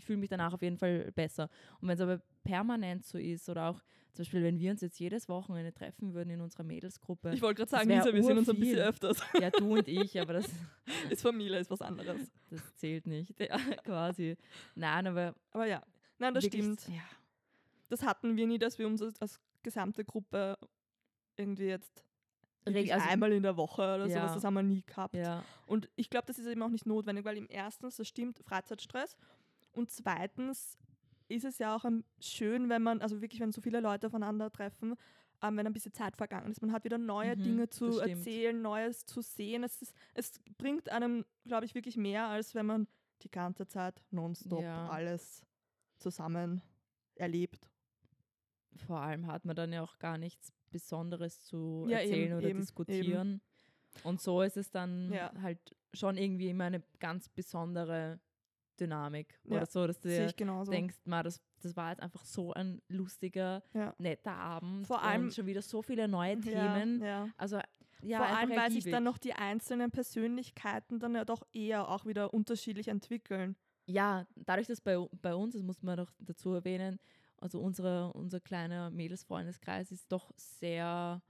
Ich 0.00 0.06
fühle 0.06 0.18
mich 0.18 0.30
danach 0.30 0.52
auf 0.52 0.62
jeden 0.62 0.78
Fall 0.78 1.12
besser. 1.12 1.48
Und 1.80 1.88
wenn 1.88 1.94
es 1.94 2.00
aber 2.00 2.20
permanent 2.42 3.04
so 3.04 3.18
ist 3.18 3.48
oder 3.48 3.70
auch 3.70 3.82
zum 4.12 4.24
Beispiel, 4.24 4.42
wenn 4.42 4.58
wir 4.58 4.72
uns 4.72 4.80
jetzt 4.80 4.98
jedes 4.98 5.28
Wochenende 5.28 5.72
treffen 5.72 6.14
würden 6.14 6.30
in 6.30 6.40
unserer 6.40 6.64
Mädelsgruppe. 6.64 7.32
Ich 7.32 7.42
wollte 7.42 7.58
gerade 7.58 7.70
sagen, 7.70 7.90
Lisa, 7.90 8.12
wir 8.12 8.24
sehen 8.24 8.38
uns 8.38 8.48
ein 8.48 8.58
bisschen 8.58 8.80
öfters. 8.80 9.22
Ja, 9.40 9.50
du 9.50 9.72
und 9.72 9.86
ich, 9.86 10.20
aber 10.20 10.32
das 10.32 10.46
ist 11.10 11.22
Familie, 11.22 11.60
ist 11.60 11.70
was 11.70 11.80
anderes. 11.80 12.32
Das 12.50 12.76
zählt 12.76 13.06
nicht, 13.06 13.38
ja, 13.38 13.56
quasi. 13.84 14.36
Nein, 14.74 15.06
aber. 15.06 15.34
Aber 15.52 15.66
ja, 15.66 15.82
nein, 16.18 16.34
das 16.34 16.44
wirklich, 16.44 16.64
stimmt. 16.64 16.88
Ja. 16.88 17.02
Das 17.88 18.02
hatten 18.02 18.36
wir 18.36 18.46
nie, 18.46 18.58
dass 18.58 18.78
wir 18.78 18.86
uns 18.86 19.02
als, 19.02 19.40
gesamte 19.62 20.06
Gruppe 20.06 20.56
irgendwie 21.36 21.66
jetzt 21.66 22.02
also, 22.64 23.08
einmal 23.08 23.32
in 23.32 23.42
der 23.42 23.58
Woche 23.58 23.82
oder 23.82 24.06
ja. 24.06 24.20
sowas, 24.20 24.34
das 24.34 24.44
haben 24.44 24.54
wir 24.54 24.62
nie 24.62 24.82
gehabt. 24.82 25.14
Ja. 25.14 25.44
Und 25.66 25.90
ich 25.96 26.08
glaube, 26.08 26.26
das 26.26 26.38
ist 26.38 26.46
eben 26.46 26.62
auch 26.62 26.70
nicht 26.70 26.86
notwendig, 26.86 27.26
weil 27.26 27.36
im 27.36 27.46
erstens, 27.50 27.96
das 27.96 28.08
stimmt, 28.08 28.40
Freizeitstress 28.44 29.16
und 29.72 29.90
zweitens 29.90 30.78
ist 31.28 31.44
es 31.44 31.58
ja 31.58 31.76
auch 31.76 31.84
schön, 32.18 32.68
wenn 32.68 32.82
man, 32.82 33.00
also 33.00 33.20
wirklich, 33.20 33.40
wenn 33.40 33.52
so 33.52 33.60
viele 33.60 33.80
Leute 33.80 34.08
aufeinandertreffen, 34.08 34.96
ähm, 35.42 35.56
wenn 35.56 35.66
ein 35.66 35.72
bisschen 35.72 35.92
Zeit 35.92 36.16
vergangen 36.16 36.50
ist. 36.50 36.60
Man 36.60 36.72
hat 36.72 36.84
wieder 36.84 36.98
neue 36.98 37.36
mhm, 37.36 37.42
Dinge 37.42 37.68
zu 37.68 37.98
erzählen, 37.98 38.60
Neues 38.60 39.06
zu 39.06 39.22
sehen. 39.22 39.64
Es, 39.64 39.80
ist, 39.80 39.94
es 40.14 40.40
bringt 40.58 40.88
einem, 40.90 41.24
glaube 41.46 41.64
ich, 41.64 41.74
wirklich 41.74 41.96
mehr, 41.96 42.26
als 42.26 42.54
wenn 42.54 42.66
man 42.66 42.88
die 43.22 43.30
ganze 43.30 43.66
Zeit 43.66 44.02
nonstop 44.10 44.62
ja. 44.62 44.88
alles 44.88 45.44
zusammen 45.98 46.62
erlebt. 47.14 47.68
Vor 48.86 49.00
allem 49.00 49.26
hat 49.26 49.44
man 49.44 49.56
dann 49.56 49.72
ja 49.72 49.82
auch 49.82 49.98
gar 49.98 50.18
nichts 50.18 50.52
Besonderes 50.70 51.44
zu 51.44 51.86
ja, 51.88 51.98
erzählen 51.98 52.30
eben, 52.30 52.38
oder 52.38 52.48
eben, 52.48 52.60
diskutieren. 52.60 53.28
Eben. 53.28 54.04
Und 54.04 54.20
so 54.20 54.42
ist 54.42 54.56
es 54.56 54.70
dann 54.70 55.12
ja. 55.12 55.32
halt 55.42 55.76
schon 55.92 56.16
irgendwie 56.16 56.48
immer 56.48 56.64
eine 56.64 56.82
ganz 57.00 57.28
besondere 57.28 58.20
Dynamik 58.80 59.38
ja, 59.44 59.56
oder 59.56 59.66
so, 59.66 59.86
dass 59.86 60.00
du 60.00 60.08
dir 60.08 60.26
denkst, 60.26 60.96
ma, 61.04 61.22
das, 61.22 61.40
das 61.60 61.76
war 61.76 61.90
jetzt 61.90 62.02
einfach 62.02 62.24
so 62.24 62.52
ein 62.52 62.80
lustiger, 62.88 63.62
ja. 63.74 63.94
netter 63.98 64.32
Abend. 64.32 64.86
Vor 64.86 65.02
allem 65.02 65.30
schon 65.30 65.46
wieder 65.46 65.62
so 65.62 65.82
viele 65.82 66.08
neue 66.08 66.40
Themen. 66.40 67.02
Ja, 67.02 67.28
also 67.36 67.60
Vor 68.00 68.20
allem, 68.20 68.50
weil 68.50 68.70
sich 68.70 68.84
dann 68.84 69.04
noch 69.04 69.18
die 69.18 69.34
einzelnen 69.34 69.90
Persönlichkeiten 69.90 70.98
dann 70.98 71.14
ja 71.14 71.24
doch 71.24 71.42
eher 71.52 71.88
auch 71.88 72.06
wieder 72.06 72.32
unterschiedlich 72.32 72.88
entwickeln. 72.88 73.56
Ja, 73.86 74.26
dadurch, 74.36 74.68
dass 74.68 74.80
bei, 74.80 74.96
bei 75.20 75.34
uns, 75.34 75.54
das 75.54 75.62
muss 75.62 75.82
man 75.82 75.96
doch 75.96 76.12
dazu 76.18 76.52
erwähnen, 76.54 76.98
also 77.38 77.60
unsere, 77.60 78.12
unser 78.12 78.40
kleiner 78.40 78.90
Mädelsfreundeskreis 78.90 79.90
ist 79.92 80.12
doch 80.12 80.30
sehr 80.36 81.22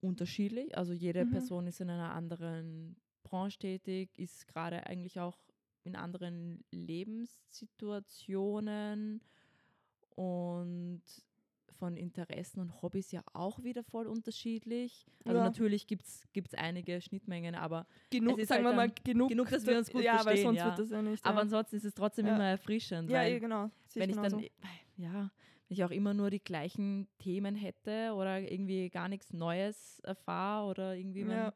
unterschiedlich. 0.00 0.76
Also 0.76 0.92
jede 0.92 1.24
mhm. 1.24 1.30
Person 1.30 1.66
ist 1.66 1.80
in 1.80 1.90
einer 1.90 2.12
anderen 2.14 2.96
Branche 3.22 3.58
tätig, 3.58 4.18
ist 4.18 4.48
gerade 4.48 4.86
eigentlich 4.86 5.20
auch 5.20 5.38
in 5.84 5.96
anderen 5.96 6.62
Lebenssituationen 6.70 9.22
und 10.14 11.02
von 11.80 11.96
Interessen 11.96 12.60
und 12.60 12.82
Hobbys 12.82 13.10
ja 13.10 13.22
auch 13.32 13.64
wieder 13.64 13.82
voll 13.82 14.06
unterschiedlich. 14.06 15.06
Also 15.24 15.38
ja. 15.38 15.44
natürlich 15.44 15.86
gibt 15.86 16.04
es 16.04 16.54
einige 16.54 17.00
Schnittmengen, 17.00 17.54
aber 17.54 17.86
genug, 18.10 18.38
sagen 18.42 18.64
halt 18.64 18.64
wir 18.64 18.76
mal, 18.76 18.92
genug, 19.02 19.30
genug, 19.30 19.48
dass 19.48 19.66
wir 19.66 19.78
uns 19.78 19.90
gut 19.90 20.02
ja, 20.02 20.18
verstehen. 20.18 20.36
Weil 20.36 20.42
sonst 20.42 20.58
ja. 20.58 20.64
wird 20.66 20.78
das 20.78 20.90
ja 20.90 21.02
nicht. 21.02 21.24
Aber 21.24 21.36
ja. 21.36 21.42
ansonsten 21.42 21.76
ist 21.76 21.86
es 21.86 21.94
trotzdem 21.94 22.26
immer 22.26 22.44
erfrischend. 22.44 23.08
Ja, 23.08 23.26
genau. 23.38 23.70
Wenn 23.94 24.10
ich 24.10 24.16
dann, 24.16 24.44
ja, 24.98 25.22
wenn 25.22 25.30
ich 25.68 25.82
auch 25.82 25.90
immer 25.90 26.12
nur 26.12 26.28
die 26.28 26.44
gleichen 26.44 27.08
Themen 27.18 27.54
hätte 27.54 28.12
oder 28.14 28.40
irgendwie 28.40 28.90
gar 28.90 29.08
nichts 29.08 29.32
Neues 29.32 30.00
erfahre 30.00 30.68
oder 30.68 30.94
irgendwie, 30.94 31.24
mein, 31.24 31.50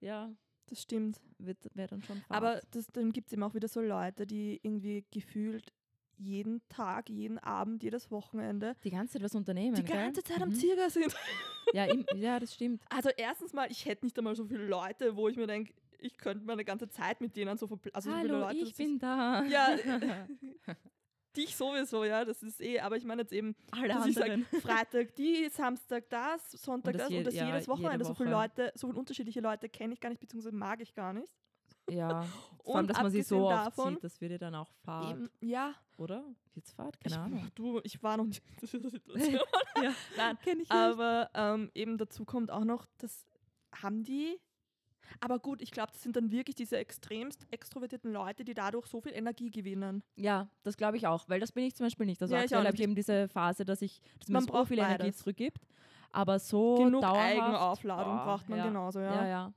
ja. 0.00 0.30
Das 0.72 0.80
stimmt. 0.80 1.20
Wäre 1.38 1.88
dann 1.88 2.02
schon 2.02 2.16
Fahrt. 2.22 2.30
Aber 2.30 2.60
das, 2.70 2.86
dann 2.86 3.12
gibt 3.12 3.26
es 3.26 3.34
eben 3.34 3.42
auch 3.42 3.52
wieder 3.52 3.68
so 3.68 3.82
Leute, 3.82 4.26
die 4.26 4.58
irgendwie 4.62 5.04
gefühlt 5.10 5.70
jeden 6.16 6.66
Tag, 6.70 7.10
jeden 7.10 7.38
Abend, 7.38 7.82
jedes 7.82 8.10
Wochenende. 8.10 8.74
Die 8.82 8.90
ganze 8.90 9.14
Zeit 9.14 9.22
was 9.22 9.34
unternehmen. 9.34 9.74
Die 9.74 9.82
ganze 9.82 10.24
Zeit 10.24 10.38
mhm. 10.38 10.44
am 10.44 10.54
Zirger 10.54 10.88
sind. 10.88 11.14
Ja, 11.74 11.84
im, 11.84 12.04
ja, 12.16 12.40
das 12.40 12.54
stimmt. 12.54 12.82
Also 12.90 13.10
erstens 13.16 13.52
mal, 13.52 13.70
ich 13.70 13.86
hätte 13.86 14.04
nicht 14.04 14.18
einmal 14.18 14.34
so 14.34 14.44
viele 14.44 14.66
Leute, 14.66 15.14
wo 15.14 15.28
ich 15.28 15.36
mir 15.36 15.46
denke, 15.46 15.72
ich 16.00 16.18
könnte 16.18 16.44
meine 16.44 16.64
ganze 16.64 16.88
Zeit 16.88 17.20
mit 17.20 17.36
denen 17.36 17.56
so 17.56 17.68
also 17.92 18.12
Hallo, 18.12 18.28
so 18.28 18.40
Leute. 18.40 18.56
Ich 18.58 18.74
bin 18.74 18.98
da. 18.98 19.44
Ja. 19.44 19.76
dich 21.36 21.56
sowieso, 21.56 22.04
ja, 22.04 22.24
das 22.24 22.42
ist 22.42 22.60
eh, 22.60 22.80
aber 22.80 22.96
ich 22.96 23.04
meine 23.04 23.22
jetzt 23.22 23.32
eben, 23.32 23.54
Alle 23.70 23.88
dass 23.88 24.06
ich 24.06 24.14
sage, 24.14 24.44
Freitag 24.62 25.14
die, 25.16 25.48
Samstag 25.50 26.08
das, 26.10 26.52
Sonntag 26.52 26.94
und 26.94 27.00
das, 27.00 27.08
das 27.08 27.18
und 27.18 27.24
das 27.24 27.34
ja, 27.34 27.46
jedes 27.46 27.68
Wochenende. 27.68 27.92
Jede 27.92 28.04
Woche. 28.04 28.14
So 28.14 28.14
viele 28.14 28.30
Leute, 28.30 28.72
so 28.74 28.86
viele 28.86 28.98
unterschiedliche 28.98 29.40
Leute 29.40 29.68
kenne 29.68 29.94
ich 29.94 30.00
gar 30.00 30.10
nicht, 30.10 30.20
beziehungsweise 30.20 30.54
mag 30.54 30.80
ich 30.80 30.94
gar 30.94 31.12
nicht. 31.12 31.32
Ja, 31.90 32.22
vor 32.64 32.76
allem, 32.76 32.86
dass 32.86 33.02
man 33.02 33.10
sie 33.10 33.22
so 33.22 33.48
oft 33.48 33.66
davon, 33.66 33.94
sieht, 33.94 34.04
das 34.04 34.20
wird 34.20 34.32
ja 34.32 34.38
dann 34.38 34.54
auch 34.54 34.70
Fahrt. 34.84 35.10
Eben, 35.10 35.30
ja. 35.40 35.74
Oder? 35.96 36.24
Wird's 36.54 36.72
Fahrt? 36.72 37.00
Keine 37.00 37.14
ich, 37.14 37.20
Ahnung. 37.20 37.50
Du, 37.54 37.80
ich 37.82 38.02
war 38.02 38.16
noch 38.16 38.26
nicht 38.26 38.42
in 38.48 38.56
dieser 38.60 38.90
Situation. 38.90 39.40
ja, 39.82 39.94
Nein, 40.16 40.38
kenne 40.42 40.62
ich 40.62 40.68
nicht. 40.68 40.72
Aber 40.72 41.30
ähm, 41.34 41.70
eben 41.74 41.98
dazu 41.98 42.24
kommt 42.24 42.50
auch 42.50 42.64
noch, 42.64 42.86
das 42.98 43.26
haben 43.74 44.04
die 44.04 44.38
aber 45.20 45.38
gut, 45.38 45.62
ich 45.62 45.70
glaube, 45.70 45.92
das 45.92 46.02
sind 46.02 46.16
dann 46.16 46.30
wirklich 46.30 46.54
diese 46.56 46.76
extremst 46.76 47.46
extrovertierten 47.50 48.12
Leute, 48.12 48.44
die 48.44 48.54
dadurch 48.54 48.86
so 48.86 49.00
viel 49.00 49.12
Energie 49.12 49.50
gewinnen. 49.50 50.02
Ja, 50.16 50.48
das 50.62 50.76
glaube 50.76 50.96
ich 50.96 51.06
auch, 51.06 51.28
weil 51.28 51.40
das 51.40 51.52
bin 51.52 51.64
ich 51.64 51.74
zum 51.74 51.86
Beispiel 51.86 52.06
nicht. 52.06 52.20
Also 52.22 52.34
ja, 52.34 52.42
aktuell 52.42 52.64
habe 52.64 52.74
ich 52.74 52.82
eben 52.82 52.94
diese 52.94 53.28
Phase, 53.28 53.64
dass 53.64 53.82
ich, 53.82 54.00
dass 54.20 54.28
man 54.28 54.44
so 54.44 54.64
viel 54.64 54.78
beides. 54.78 54.94
Energie 54.94 55.12
zurückgibt. 55.12 55.66
Aber 56.10 56.38
so 56.38 56.76
Genug 56.76 57.00
dauerhaft, 57.00 57.32
Eigenaufladung 57.32 58.18
oh, 58.20 58.24
braucht 58.24 58.48
man 58.48 58.58
ja, 58.58 58.66
genauso, 58.66 59.00
ja. 59.00 59.14
Ja, 59.14 59.26
ja. 59.26 59.52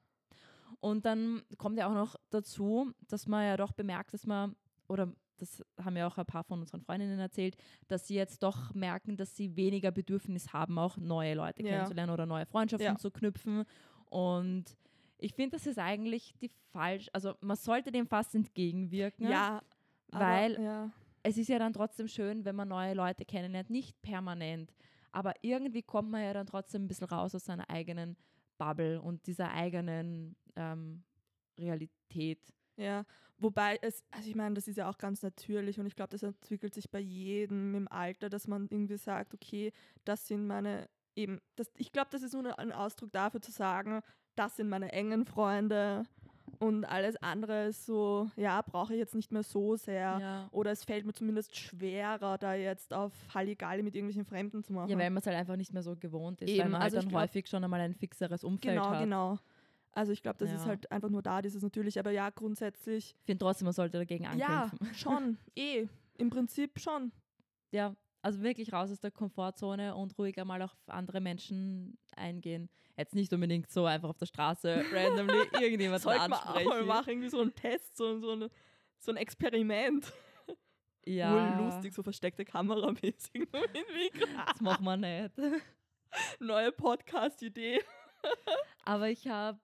Und 0.79 1.05
dann 1.05 1.41
kommt 1.57 1.77
ja 1.77 1.87
auch 1.89 1.93
noch 1.93 2.15
dazu, 2.29 2.91
dass 3.07 3.27
man 3.27 3.43
ja 3.43 3.57
doch 3.57 3.73
bemerkt, 3.73 4.13
dass 4.13 4.25
man, 4.25 4.55
oder 4.87 5.11
das 5.37 5.63
haben 5.83 5.97
ja 5.97 6.07
auch 6.07 6.17
ein 6.17 6.25
paar 6.25 6.43
von 6.43 6.61
unseren 6.61 6.81
Freundinnen 6.81 7.19
erzählt, 7.19 7.57
dass 7.87 8.07
sie 8.07 8.15
jetzt 8.15 8.41
doch 8.43 8.73
merken, 8.73 9.17
dass 9.17 9.35
sie 9.35 9.55
weniger 9.55 9.91
Bedürfnis 9.91 10.53
haben, 10.53 10.77
auch 10.77 10.97
neue 10.97 11.33
Leute 11.33 11.63
ja. 11.63 11.69
kennenzulernen 11.69 12.13
oder 12.13 12.25
neue 12.25 12.45
Freundschaften 12.45 12.85
ja. 12.85 12.97
zu 12.97 13.11
knüpfen. 13.11 13.65
Und 14.09 14.77
ich 15.17 15.33
finde, 15.33 15.57
das 15.57 15.65
ist 15.65 15.79
eigentlich 15.79 16.35
die 16.41 16.51
falsch, 16.71 17.09
also 17.13 17.35
man 17.41 17.57
sollte 17.57 17.91
dem 17.91 18.07
fast 18.07 18.35
entgegenwirken. 18.35 19.27
Ja. 19.27 19.61
Weil 20.09 20.55
aber, 20.55 20.63
ja. 20.63 20.91
es 21.23 21.37
ist 21.37 21.49
ja 21.49 21.59
dann 21.59 21.73
trotzdem 21.73 22.07
schön, 22.07 22.45
wenn 22.45 22.55
man 22.55 22.67
neue 22.67 22.93
Leute 22.93 23.25
kennenlernt, 23.25 23.69
nicht 23.69 24.01
permanent. 24.01 24.73
Aber 25.11 25.33
irgendwie 25.41 25.81
kommt 25.81 26.11
man 26.11 26.21
ja 26.21 26.33
dann 26.33 26.45
trotzdem 26.45 26.83
ein 26.83 26.87
bisschen 26.87 27.07
raus 27.07 27.33
aus 27.33 27.45
seiner 27.45 27.69
eigenen 27.69 28.17
Bubble 28.57 29.01
und 29.01 29.25
dieser 29.27 29.51
eigenen 29.51 30.35
ähm, 30.55 31.03
Realität. 31.57 32.53
Ja, 32.77 33.05
wobei 33.37 33.79
es, 33.81 34.03
also 34.11 34.29
ich 34.29 34.35
meine, 34.35 34.55
das 34.55 34.67
ist 34.67 34.77
ja 34.77 34.89
auch 34.89 34.97
ganz 34.97 35.21
natürlich 35.21 35.79
und 35.79 35.85
ich 35.85 35.95
glaube, 35.95 36.11
das 36.11 36.23
entwickelt 36.23 36.73
sich 36.73 36.89
bei 36.91 36.99
jedem 36.99 37.73
im 37.73 37.87
Alter, 37.87 38.29
dass 38.29 38.47
man 38.47 38.67
irgendwie 38.69 38.97
sagt, 38.97 39.33
okay, 39.33 39.71
das 40.03 40.27
sind 40.27 40.45
meine 40.45 40.89
eben, 41.15 41.41
das, 41.55 41.71
ich 41.77 41.91
glaube, 41.91 42.09
das 42.11 42.21
ist 42.21 42.33
nur 42.33 42.59
ein 42.59 42.71
Ausdruck 42.71 43.11
dafür 43.11 43.41
zu 43.41 43.51
sagen, 43.51 44.01
das 44.35 44.57
sind 44.57 44.69
meine 44.69 44.91
engen 44.91 45.25
Freunde 45.25 46.05
und 46.59 46.85
alles 46.85 47.15
andere 47.17 47.67
ist 47.67 47.85
so, 47.85 48.29
ja, 48.35 48.61
brauche 48.61 48.93
ich 48.93 48.99
jetzt 48.99 49.15
nicht 49.15 49.31
mehr 49.31 49.43
so 49.43 49.75
sehr. 49.75 50.17
Ja. 50.19 50.49
Oder 50.51 50.71
es 50.71 50.83
fällt 50.83 51.05
mir 51.05 51.13
zumindest 51.13 51.55
schwerer, 51.55 52.37
da 52.37 52.53
jetzt 52.53 52.93
auf 52.93 53.11
Halligalli 53.33 53.83
mit 53.83 53.95
irgendwelchen 53.95 54.25
Fremden 54.25 54.63
zu 54.63 54.73
machen. 54.73 54.89
Ja, 54.89 54.97
weil 54.97 55.09
man 55.09 55.19
es 55.19 55.27
halt 55.27 55.37
einfach 55.37 55.55
nicht 55.55 55.73
mehr 55.73 55.83
so 55.83 55.95
gewohnt 55.95 56.41
ist, 56.41 56.49
Eben, 56.49 56.59
weil 56.59 56.69
man 56.69 56.81
halt 56.81 56.93
also 56.93 56.97
dann 57.01 57.09
glaub, 57.09 57.21
häufig 57.23 57.47
schon 57.47 57.63
einmal 57.63 57.81
ein 57.81 57.93
fixeres 57.93 58.43
Umfeld 58.43 58.75
genau, 58.75 58.89
hat. 58.89 59.01
Genau, 59.01 59.31
genau. 59.31 59.41
Also 59.91 60.11
ich 60.11 60.21
glaube, 60.21 60.37
das 60.39 60.49
ja. 60.49 60.55
ist 60.55 60.65
halt 60.65 60.91
einfach 60.91 61.09
nur 61.09 61.21
da, 61.21 61.41
dieses 61.41 61.63
natürlich, 61.63 61.97
aber 61.97 62.11
ja, 62.11 62.29
grundsätzlich. 62.29 63.15
Ich 63.19 63.25
finde 63.25 63.45
trotzdem, 63.45 63.65
man 63.65 63.73
sollte 63.73 63.97
dagegen 63.97 64.25
ankämpfen. 64.25 64.79
Ja, 64.81 64.93
schon, 64.93 65.37
eh, 65.55 65.87
im 66.17 66.29
Prinzip 66.29 66.79
schon. 66.79 67.11
Ja, 67.71 67.95
also 68.25 68.41
wirklich 68.41 68.73
raus 68.73 68.89
aus 68.89 68.99
der 68.99 69.11
Komfortzone 69.11 69.93
und 69.93 70.17
ruhig 70.17 70.35
einmal 70.41 70.59
auf 70.63 70.75
andere 70.87 71.21
Menschen 71.21 71.95
eingehen. 72.15 72.71
Jetzt 72.97 73.13
nicht 73.13 73.31
unbedingt 73.31 73.69
so 73.69 73.85
einfach 73.85 74.09
auf 74.09 74.17
der 74.17 74.25
Straße 74.25 74.83
randomly 74.91 75.47
irgendjemanden 75.61 76.09
ansprechen. 76.09 76.63
Sollte 76.63 76.69
man 76.69 76.87
machen, 76.87 77.09
irgendwie 77.09 77.29
so 77.29 77.39
ein 77.39 77.53
Test, 77.53 77.95
so, 77.95 78.17
so, 78.17 78.31
eine, 78.31 78.49
so 78.97 79.11
ein 79.11 79.17
Experiment. 79.17 80.11
Ja. 81.05 81.59
Wohl 81.59 81.65
lustig, 81.65 81.93
so 81.93 82.01
versteckte 82.01 82.43
Kameramäßig. 82.45 83.47
das 84.47 84.59
machen 84.59 84.85
wir 84.85 84.97
nicht. 84.97 85.31
Neue 86.39 86.71
Podcast-Idee. 86.71 87.79
Aber 88.85 89.07
ich 89.07 89.27
habe 89.27 89.59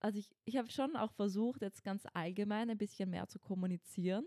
also 0.00 0.18
ich, 0.18 0.28
ich 0.44 0.56
habe 0.58 0.68
schon 0.68 0.96
auch 0.96 1.12
versucht, 1.12 1.62
jetzt 1.62 1.82
ganz 1.84 2.02
allgemein 2.12 2.68
ein 2.68 2.76
bisschen 2.76 3.08
mehr 3.08 3.28
zu 3.28 3.38
kommunizieren. 3.38 4.26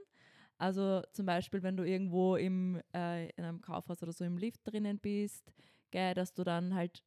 Also 0.58 1.02
zum 1.12 1.26
Beispiel, 1.26 1.64
wenn 1.64 1.76
du 1.76 1.84
irgendwo 1.84 2.36
im, 2.36 2.82
äh, 2.94 3.30
in 3.32 3.44
einem 3.44 3.62
Kaufhaus 3.62 4.02
oder 4.02 4.14
so 4.14 4.24
im 4.24 4.38
Lift 4.38 4.62
drinnen 4.64 5.00
bist, 5.00 5.52
gell, 5.92 6.14
dass 6.14 6.34
du 6.34 6.44
dann 6.44 6.74
halt, 6.74 7.04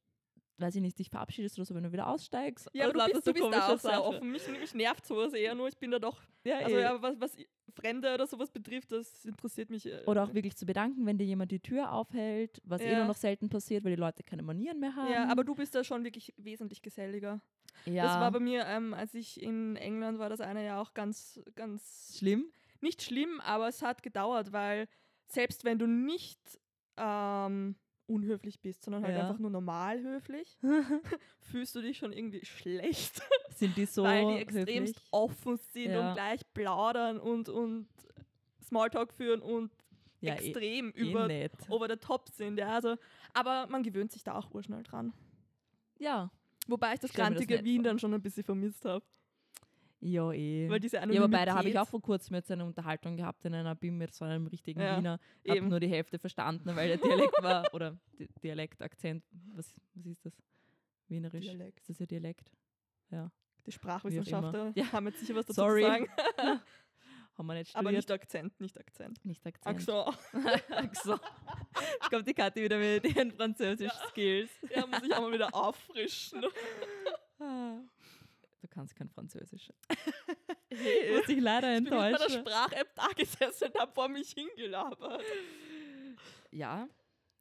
weiß 0.59 0.75
ich 0.75 0.83
nicht, 0.83 0.99
dich 0.99 1.09
verabschiedest 1.09 1.59
oder 1.59 1.65
so, 1.65 1.75
wenn 1.75 1.85
du 1.85 1.93
wieder 1.93 2.09
aussteigst. 2.09 2.69
Ja, 2.75 2.89
aber 2.89 3.07
du 3.07 3.13
bist, 3.13 3.27
du 3.27 3.33
bist 3.33 3.47
da 3.53 3.73
auch 3.73 3.79
sehr 3.79 4.05
offen. 4.05 4.31
Mich, 4.31 4.47
mich 4.49 4.75
nervt 4.75 5.07
sowas 5.07 5.33
eher 5.33 5.55
nur, 5.55 5.69
ich 5.69 5.79
bin 5.79 5.91
da 5.91 5.99
doch, 5.99 6.21
ja, 6.45 6.59
also 6.59 6.77
eh. 6.77 6.83
ja, 6.83 7.01
was, 7.01 7.19
was 7.21 7.37
Fremde 7.75 8.13
oder 8.13 8.27
sowas 8.27 8.51
betrifft, 8.51 8.93
das 8.93 9.25
interessiert 9.25 9.71
mich. 9.71 9.87
Äh, 9.87 10.03
oder 10.07 10.25
auch 10.25 10.35
wirklich 10.35 10.57
zu 10.57 10.67
bedanken, 10.67 11.07
wenn 11.07 11.17
dir 11.17 11.25
jemand 11.25 11.53
die 11.53 11.61
Tür 11.61 11.93
aufhält, 11.93 12.61
was 12.65 12.83
ja. 12.83 12.89
eh 12.89 12.97
nur 12.97 13.07
noch 13.07 13.17
selten 13.17 13.49
passiert, 13.49 13.85
weil 13.85 13.95
die 13.95 14.01
Leute 14.01 14.23
keine 14.23 14.43
Manieren 14.43 14.81
mehr 14.81 14.95
haben. 14.95 15.13
Ja, 15.13 15.29
aber 15.31 15.45
du 15.45 15.55
bist 15.55 15.75
da 15.75 15.85
schon 15.85 16.05
wirklich 16.05 16.35
wesentlich 16.37 16.83
geselliger. 16.83 17.41
Ja. 17.87 18.05
Das 18.05 18.15
war 18.15 18.33
bei 18.33 18.41
mir, 18.41 18.67
ähm, 18.67 18.95
als 18.95 19.15
ich 19.15 19.41
in 19.41 19.77
England 19.77 20.19
war, 20.19 20.29
das 20.29 20.41
eine 20.41 20.65
ja 20.65 20.81
auch 20.81 20.95
ganz, 20.95 21.41
ganz 21.55 22.17
schlimm. 22.19 22.51
Nicht 22.81 23.03
schlimm, 23.03 23.41
aber 23.41 23.69
es 23.69 23.83
hat 23.83 24.03
gedauert, 24.03 24.53
weil 24.53 24.89
selbst 25.27 25.65
wenn 25.65 25.79
du 25.79 25.87
nicht 25.87 26.39
ähm, 26.97 27.77
unhöflich 28.07 28.61
bist, 28.61 28.83
sondern 28.83 29.05
halt 29.05 29.15
ja. 29.15 29.23
einfach 29.23 29.39
nur 29.39 29.51
normal 29.51 30.03
höflich, 30.03 30.59
fühlst 31.41 31.75
du 31.75 31.83
dich 31.83 31.99
schon 31.99 32.13
irgendwie 32.13 32.45
schlecht. 32.45 33.21
Sind 33.55 33.77
die 33.77 33.87
so 33.87 34.05
Weil 34.05 34.27
die 34.27 34.41
extremst 34.41 34.97
höflich? 34.97 35.09
offen 35.11 35.57
sind 35.73 35.93
ja. 35.93 36.09
und 36.09 36.15
gleich 36.15 36.41
plaudern 36.55 37.19
und, 37.19 37.49
und 37.49 37.89
Smalltalk 38.65 39.13
führen 39.13 39.43
und 39.43 39.73
ja, 40.21 40.35
eh 40.35 40.37
extrem 40.37 40.93
eh, 40.95 41.01
über, 41.01 41.29
eh 41.29 41.49
over 41.69 41.89
the 41.89 41.97
top 41.97 42.29
sind. 42.29 42.59
Ja, 42.59 42.75
also, 42.75 42.97
aber 43.35 43.67
man 43.69 43.83
gewöhnt 43.83 44.13
sich 44.13 44.23
da 44.23 44.37
auch 44.37 44.53
urschnell 44.53 44.83
dran. 44.85 45.13
Ja. 45.99 46.31
Wobei 46.67 46.95
ich 46.95 47.01
das 47.01 47.13
grantige 47.13 47.65
Wien 47.65 47.83
dann 47.83 47.99
schon 47.99 48.15
ein 48.15 48.23
bisschen 48.23 48.45
vermisst 48.45 48.85
habe. 48.85 49.05
Ja, 50.01 50.33
eh. 50.33 50.69
Weil 50.69 50.81
diese 50.81 50.99
Ja, 50.99 51.03
aber 51.03 51.29
beide 51.29 51.55
habe 51.55 51.69
ich 51.69 51.79
auch 51.79 51.89
vor 51.89 52.01
kurzem 52.01 52.37
jetzt 52.37 52.51
eine 52.51 52.65
Unterhaltung 52.65 53.17
gehabt 53.17 53.45
in 53.45 53.55
einer 53.55 53.75
BIM 53.75 53.99
mit 53.99 54.15
so 54.15 54.25
einem 54.25 54.47
richtigen 54.47 54.81
ja, 54.81 54.97
Wiener. 54.97 55.19
Ich 55.43 55.51
habe 55.51 55.69
nur 55.69 55.81
die 55.81 55.89
Hälfte 55.89 56.19
verstanden, 56.19 56.77
weil 56.77 56.89
der 56.89 56.99
Dialekt 56.99 57.43
war, 57.43 57.73
oder 57.75 57.99
Dialekt, 58.43 58.81
Akzent, 58.83 59.25
was, 59.55 59.75
was 59.95 60.07
ist 60.07 60.25
das? 60.25 60.33
Wienerisch? 61.09 61.47
Dialekt. 61.47 61.81
Ist 61.81 61.91
das 61.91 61.99
ja 61.99 62.07
Dialekt? 62.07 62.53
Ja. 63.11 63.31
Die 63.67 63.73
Sprachwissenschaftler 63.73 64.73
ja. 64.75 64.93
haben 64.93 65.07
jetzt 65.09 65.21
sicher 65.21 65.35
was 65.35 65.47
dazu 65.47 65.61
Sorry. 65.61 65.83
zu 65.83 65.89
sagen. 65.89 66.09
haben 67.39 67.47
wir 67.47 67.55
nicht 67.55 67.71
studiert. 67.71 67.87
Aber 67.87 67.93
nicht 67.93 68.11
Akzent, 68.11 68.61
nicht 68.61 68.79
Akzent. 68.79 69.25
Nicht 69.25 69.47
Akzent. 69.47 69.77
Ach 69.77 69.81
so. 69.81 70.05
Ach 70.71 70.95
so. 70.95 71.13
Jetzt 71.13 72.11
kommt 72.11 72.29
die 72.29 72.35
Kathi 72.35 72.63
wieder 72.63 72.79
mit 72.79 73.05
ihren 73.05 73.33
Französisch-Skills. 73.33 74.51
Ja. 74.71 74.81
ja, 74.81 74.87
muss 74.87 75.03
ich 75.03 75.15
auch 75.15 75.21
mal 75.21 75.33
wieder 75.33 75.55
auffrischen. 75.55 76.45
Du 78.61 78.69
kannst 78.69 78.97
kein 78.97 79.09
Französisch. 79.09 79.73
Hey, 80.69 81.13
muss 81.17 81.29
ich 81.29 81.41
leider 81.41 81.75
enttäuschen. 81.75 82.15
Ich 82.15 82.29
bin 82.29 82.39
mit 82.39 82.47
der 82.47 82.53
Sprach-App 82.53 82.95
da 82.95 83.07
gesessen 83.17 83.69
und 83.73 83.81
habe 83.81 83.93
vor 83.93 84.09
mich 84.09 84.31
hingelabert. 84.31 85.23
Ja. 86.51 86.89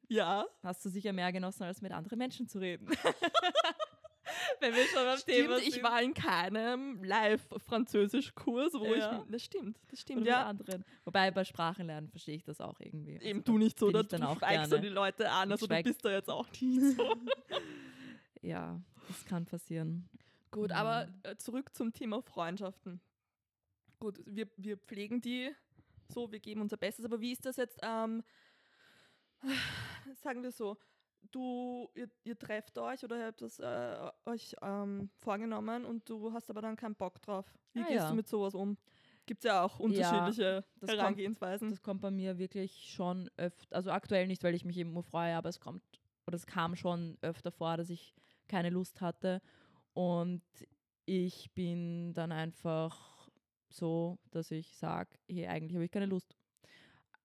Ja. 0.08 0.46
Hast 0.62 0.84
du 0.84 0.88
sicher 0.88 1.12
mehr 1.12 1.32
genossen, 1.32 1.64
als 1.64 1.82
mit 1.82 1.92
anderen 1.92 2.18
Menschen 2.18 2.48
zu 2.48 2.58
reden. 2.58 2.88
Wenn 4.60 4.74
wir 4.74 4.84
schon 4.86 5.04
beim 5.04 5.18
stimmt, 5.18 5.36
Thema 5.36 5.58
sind. 5.58 5.68
ich 5.68 5.82
war 5.82 6.02
in 6.02 6.14
keinem 6.14 7.02
Live-Französisch-Kurs, 7.02 8.74
wo 8.74 8.94
ja. 8.94 9.22
ich. 9.22 9.30
Das 9.30 9.42
stimmt, 9.42 9.78
das 9.90 10.00
stimmt, 10.00 10.22
Oder 10.22 10.30
ja. 10.30 10.46
Anderen. 10.46 10.84
Wobei 11.04 11.30
bei 11.30 11.44
Sprachenlernen 11.44 12.10
verstehe 12.10 12.36
ich 12.36 12.44
das 12.44 12.60
auch 12.60 12.78
irgendwie. 12.80 13.14
Eben 13.14 13.40
also, 13.40 13.52
du 13.52 13.58
nicht 13.58 13.78
so, 13.78 13.90
da 13.90 14.02
du 14.02 14.16
schweigst 14.16 14.72
du 14.72 14.78
die 14.78 14.88
Leute 14.88 15.30
an, 15.30 15.50
also 15.50 15.66
du 15.66 15.82
bist 15.82 16.04
da 16.04 16.10
jetzt 16.10 16.28
auch 16.28 16.46
nicht 16.60 16.96
so. 16.96 17.16
ja, 18.42 18.80
das 19.08 19.24
kann 19.24 19.46
passieren. 19.46 20.08
Gut, 20.50 20.72
aber 20.72 21.06
mhm. 21.06 21.20
äh, 21.24 21.36
zurück 21.36 21.74
zum 21.74 21.92
Thema 21.92 22.22
Freundschaften. 22.22 23.00
Gut, 24.00 24.20
wir, 24.24 24.48
wir 24.56 24.76
pflegen 24.76 25.20
die 25.20 25.54
so, 26.08 26.30
wir 26.32 26.40
geben 26.40 26.62
unser 26.62 26.76
Bestes, 26.76 27.04
aber 27.04 27.20
wie 27.20 27.32
ist 27.32 27.44
das 27.44 27.56
jetzt, 27.56 27.78
ähm, 27.82 28.22
sagen 30.22 30.42
wir 30.42 30.52
so, 30.52 30.78
du, 31.30 31.90
ihr, 31.94 32.08
ihr 32.24 32.38
trefft 32.38 32.78
euch 32.78 33.04
oder 33.04 33.18
ihr 33.18 33.26
habt 33.26 33.42
das 33.42 33.58
äh, 33.58 34.10
euch 34.24 34.56
ähm, 34.62 35.10
vorgenommen 35.16 35.84
und 35.84 36.08
du 36.08 36.32
hast 36.32 36.48
aber 36.50 36.62
dann 36.62 36.76
keinen 36.76 36.94
Bock 36.94 37.20
drauf. 37.20 37.46
Wie 37.72 37.80
ah, 37.80 37.86
gehst 37.86 37.96
ja. 37.96 38.08
du 38.08 38.14
mit 38.14 38.28
sowas 38.28 38.54
um? 38.54 38.78
Gibt 39.26 39.44
es 39.44 39.48
ja 39.48 39.62
auch 39.62 39.78
unterschiedliche 39.78 40.64
ja, 40.80 40.88
Herangehensweisen. 40.88 41.68
Kommt, 41.68 41.72
das 41.78 41.82
kommt 41.82 42.00
bei 42.00 42.10
mir 42.10 42.38
wirklich 42.38 42.90
schon 42.90 43.30
öfter, 43.36 43.76
also 43.76 43.90
aktuell 43.90 44.26
nicht, 44.26 44.42
weil 44.42 44.54
ich 44.54 44.64
mich 44.64 44.78
eben 44.78 44.94
nur 44.94 45.02
freue, 45.02 45.36
aber 45.36 45.50
es 45.50 45.60
kommt, 45.60 45.82
oder 46.26 46.36
es 46.36 46.46
kam 46.46 46.76
schon 46.76 47.18
öfter 47.20 47.50
vor, 47.50 47.76
dass 47.76 47.90
ich 47.90 48.14
keine 48.46 48.70
Lust 48.70 49.02
hatte. 49.02 49.42
Und 49.98 50.44
ich 51.06 51.52
bin 51.54 52.14
dann 52.14 52.30
einfach 52.30 53.28
so, 53.68 54.20
dass 54.30 54.52
ich 54.52 54.76
sage, 54.76 55.10
hey, 55.28 55.48
eigentlich 55.48 55.74
habe 55.74 55.86
ich 55.86 55.90
keine 55.90 56.06
Lust. 56.06 56.36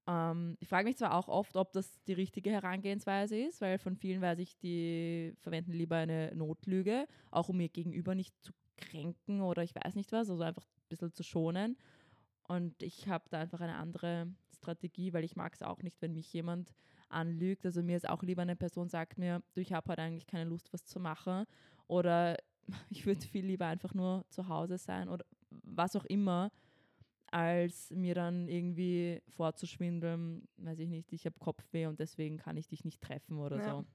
Ähm, 0.07 0.57
ich 0.59 0.69
frage 0.69 0.87
mich 0.87 0.97
zwar 0.97 1.13
auch 1.13 1.27
oft, 1.27 1.55
ob 1.55 1.71
das 1.73 2.01
die 2.05 2.13
richtige 2.13 2.49
Herangehensweise 2.49 3.37
ist, 3.37 3.61
weil 3.61 3.77
von 3.77 3.95
vielen 3.95 4.23
weiß 4.23 4.39
ich, 4.39 4.57
die 4.57 5.35
verwenden 5.37 5.73
lieber 5.73 5.97
eine 5.97 6.33
Notlüge, 6.33 7.05
auch 7.29 7.47
um 7.49 7.57
mir 7.57 7.69
gegenüber 7.69 8.15
nicht 8.15 8.33
zu 8.41 8.53
kränken 8.77 9.41
oder 9.41 9.61
ich 9.61 9.75
weiß 9.75 9.93
nicht 9.93 10.11
was, 10.11 10.31
also 10.31 10.41
einfach 10.41 10.65
ein 10.65 10.89
bisschen 10.89 11.13
zu 11.13 11.21
schonen. 11.21 11.77
Und 12.47 12.81
ich 12.81 13.07
habe 13.07 13.25
da 13.29 13.39
einfach 13.39 13.61
eine 13.61 13.75
andere 13.75 14.33
Strategie, 14.55 15.13
weil 15.13 15.25
ich 15.25 15.35
mag 15.35 15.53
es 15.53 15.61
auch 15.61 15.83
nicht, 15.83 16.01
wenn 16.01 16.13
mich 16.13 16.33
jemand 16.33 16.73
anlügt. 17.09 17.67
Also 17.67 17.83
mir 17.83 17.97
ist 17.97 18.09
auch 18.09 18.23
lieber 18.23 18.41
eine 18.41 18.55
Person 18.55 18.89
sagt 18.89 19.19
mir, 19.19 19.43
du, 19.53 19.61
ich 19.61 19.73
habe 19.73 19.91
heute 19.91 20.01
eigentlich 20.01 20.25
keine 20.25 20.49
Lust, 20.49 20.73
was 20.73 20.85
zu 20.85 20.99
machen. 20.99 21.45
Oder 21.85 22.37
ich 22.89 23.05
würde 23.05 23.21
viel 23.25 23.45
lieber 23.45 23.67
einfach 23.67 23.93
nur 23.93 24.25
zu 24.29 24.47
Hause 24.47 24.77
sein 24.77 25.09
oder 25.09 25.25
was 25.49 25.95
auch 25.95 26.05
immer, 26.05 26.51
als 27.27 27.89
mir 27.89 28.13
dann 28.13 28.47
irgendwie 28.47 29.21
vorzuschwindeln, 29.27 30.47
weiß 30.57 30.79
ich 30.79 30.89
nicht, 30.89 31.11
ich 31.13 31.25
habe 31.25 31.39
Kopfweh 31.39 31.87
und 31.87 31.99
deswegen 31.99 32.37
kann 32.37 32.57
ich 32.57 32.67
dich 32.67 32.85
nicht 32.85 33.01
treffen 33.01 33.39
oder 33.39 33.57
ja. 33.57 33.69
so. 33.71 33.85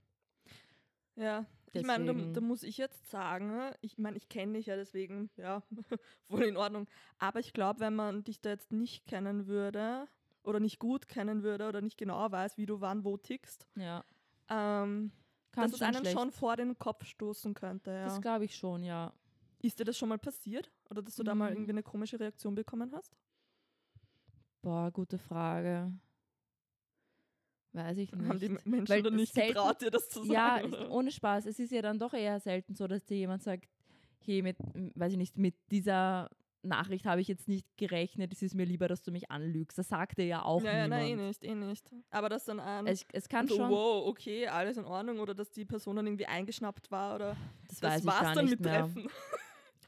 Ja, 1.15 1.47
ich 1.73 1.85
meine, 1.85 2.07
da, 2.07 2.13
da, 2.13 2.41
muss 2.41 2.63
ich 2.63 2.79
jetzt 2.79 3.11
sagen, 3.11 3.73
ich 3.81 3.99
meine, 3.99 4.17
ich 4.17 4.29
kenne 4.29 4.55
dich 4.55 4.67
ja 4.67 4.77
deswegen, 4.77 5.31
ja, 5.37 5.63
wohl 6.29 6.45
in 6.45 6.57
Ordnung. 6.57 6.87
Aber 7.19 7.41
ich 7.41 7.53
glaube, 7.53 7.81
wenn 7.81 7.95
man 7.95 8.25
dich 8.25 8.41
da 8.41 8.51
jetzt 8.51 8.73
nicht 8.73 9.07
kennen 9.07 9.47
würde 9.47 10.07
oder 10.45 10.61
nicht 10.61 10.79
gut 10.79 11.09
kennen 11.09 11.43
würde 11.43 11.69
oder 11.69 11.81
nicht 11.81 11.99
genau 11.99 12.31
weiß, 12.31 12.57
wie 12.57 12.67
du 12.67 12.81
wann 12.81 13.05
wo 13.05 13.17
tickst, 13.17 13.67
ja. 13.77 14.05
ähm, 14.49 15.11
dass 15.63 15.73
es 15.73 15.83
einem 15.83 16.01
schlecht. 16.01 16.19
schon 16.19 16.31
vor 16.31 16.57
den 16.57 16.79
Kopf 16.79 17.05
stoßen 17.05 17.55
könnte. 17.55 17.91
Ja. 17.91 18.05
Das 18.05 18.21
glaube 18.21 18.45
ich 18.45 18.57
schon, 18.57 18.83
ja. 18.83 19.13
Ist 19.61 19.79
dir 19.79 19.85
das 19.85 19.99
schon 19.99 20.09
mal 20.09 20.19
passiert? 20.19 20.71
Oder 20.91 21.03
dass 21.03 21.17
du 21.17 21.23
mhm. 21.23 21.27
da 21.27 21.35
mal 21.35 21.51
mhm. 21.51 21.57
irgendwie 21.57 21.73
eine 21.73 21.83
komische 21.83 22.19
Reaktion 22.19 22.55
bekommen 22.55 22.93
hast? 22.95 23.17
Boah, 24.63 24.91
gute 24.91 25.19
Frage. 25.19 25.93
Weiß 27.73 27.99
ich 27.99 28.13
nicht. 28.13 28.29
Haben 28.29 28.41
die 28.41 28.49
Menschen 28.65 28.89
Weil 28.89 29.03
nicht 29.13 29.35
selten, 29.35 29.55
getraut, 29.55 29.81
dir 29.81 29.91
das 29.91 30.09
zu 30.09 30.25
sagen? 30.25 30.33
Ja, 30.33 30.63
oder? 30.65 30.91
ohne 30.91 31.13
Spaß. 31.13 31.47
Es 31.47 31.59
ist 31.59 31.71
ja 31.71 31.83
dann 31.83 31.99
doch 31.99 32.15
eher 32.15 32.41
selten 32.41 32.75
so, 32.75 32.87
dass 32.87 33.05
dir 33.05 33.17
jemand 33.17 33.43
sagt, 33.43 33.69
hey, 34.21 34.43
mit, 34.43 34.57
weiß 34.95 35.13
ich 35.13 35.19
nicht, 35.19 35.39
mit 35.39 35.55
dieser 35.71 36.31
Nachricht 36.63 37.07
habe 37.07 37.21
ich 37.21 37.29
jetzt 37.29 37.49
nicht 37.49 37.67
gerechnet, 37.77 38.33
es 38.33 38.43
ist 38.43 38.55
mir 38.55 38.65
lieber, 38.65 38.89
dass 38.89 39.03
du 39.03 39.11
mich 39.11 39.31
anlügst. 39.31 39.79
Das 39.79 39.89
sagte 39.89 40.23
ja 40.23 40.43
auch 40.43 40.63
ja, 40.63 40.73
niemand. 40.73 40.91
Nein, 40.91 41.19
eh 41.19 41.27
nicht, 41.27 41.45
eh 41.45 41.55
nicht. 41.55 41.91
Aber 42.11 42.29
das 42.29 42.45
dann 42.45 42.61
an, 42.61 42.87
es, 42.87 43.05
es 43.13 43.29
kann 43.29 43.47
so, 43.47 43.57
schon. 43.57 43.71
wow, 43.71 44.07
okay, 44.07 44.47
alles 44.49 44.77
in 44.77 44.85
Ordnung 44.85 45.21
oder 45.21 45.35
dass 45.35 45.51
die 45.51 45.65
Person 45.65 45.97
dann 45.97 46.07
irgendwie 46.07 46.27
eingeschnappt 46.27 46.91
war 46.91 47.15
oder 47.15 47.37
das, 47.69 47.81
das 47.81 47.91
weiß 47.91 48.07
war's 48.07 48.17
ich 48.17 48.23
gar 48.23 48.35
dann 48.35 48.45
nicht 48.45 48.51
mit 48.53 48.61
mehr. 48.61 48.81
Treffen. 48.81 49.09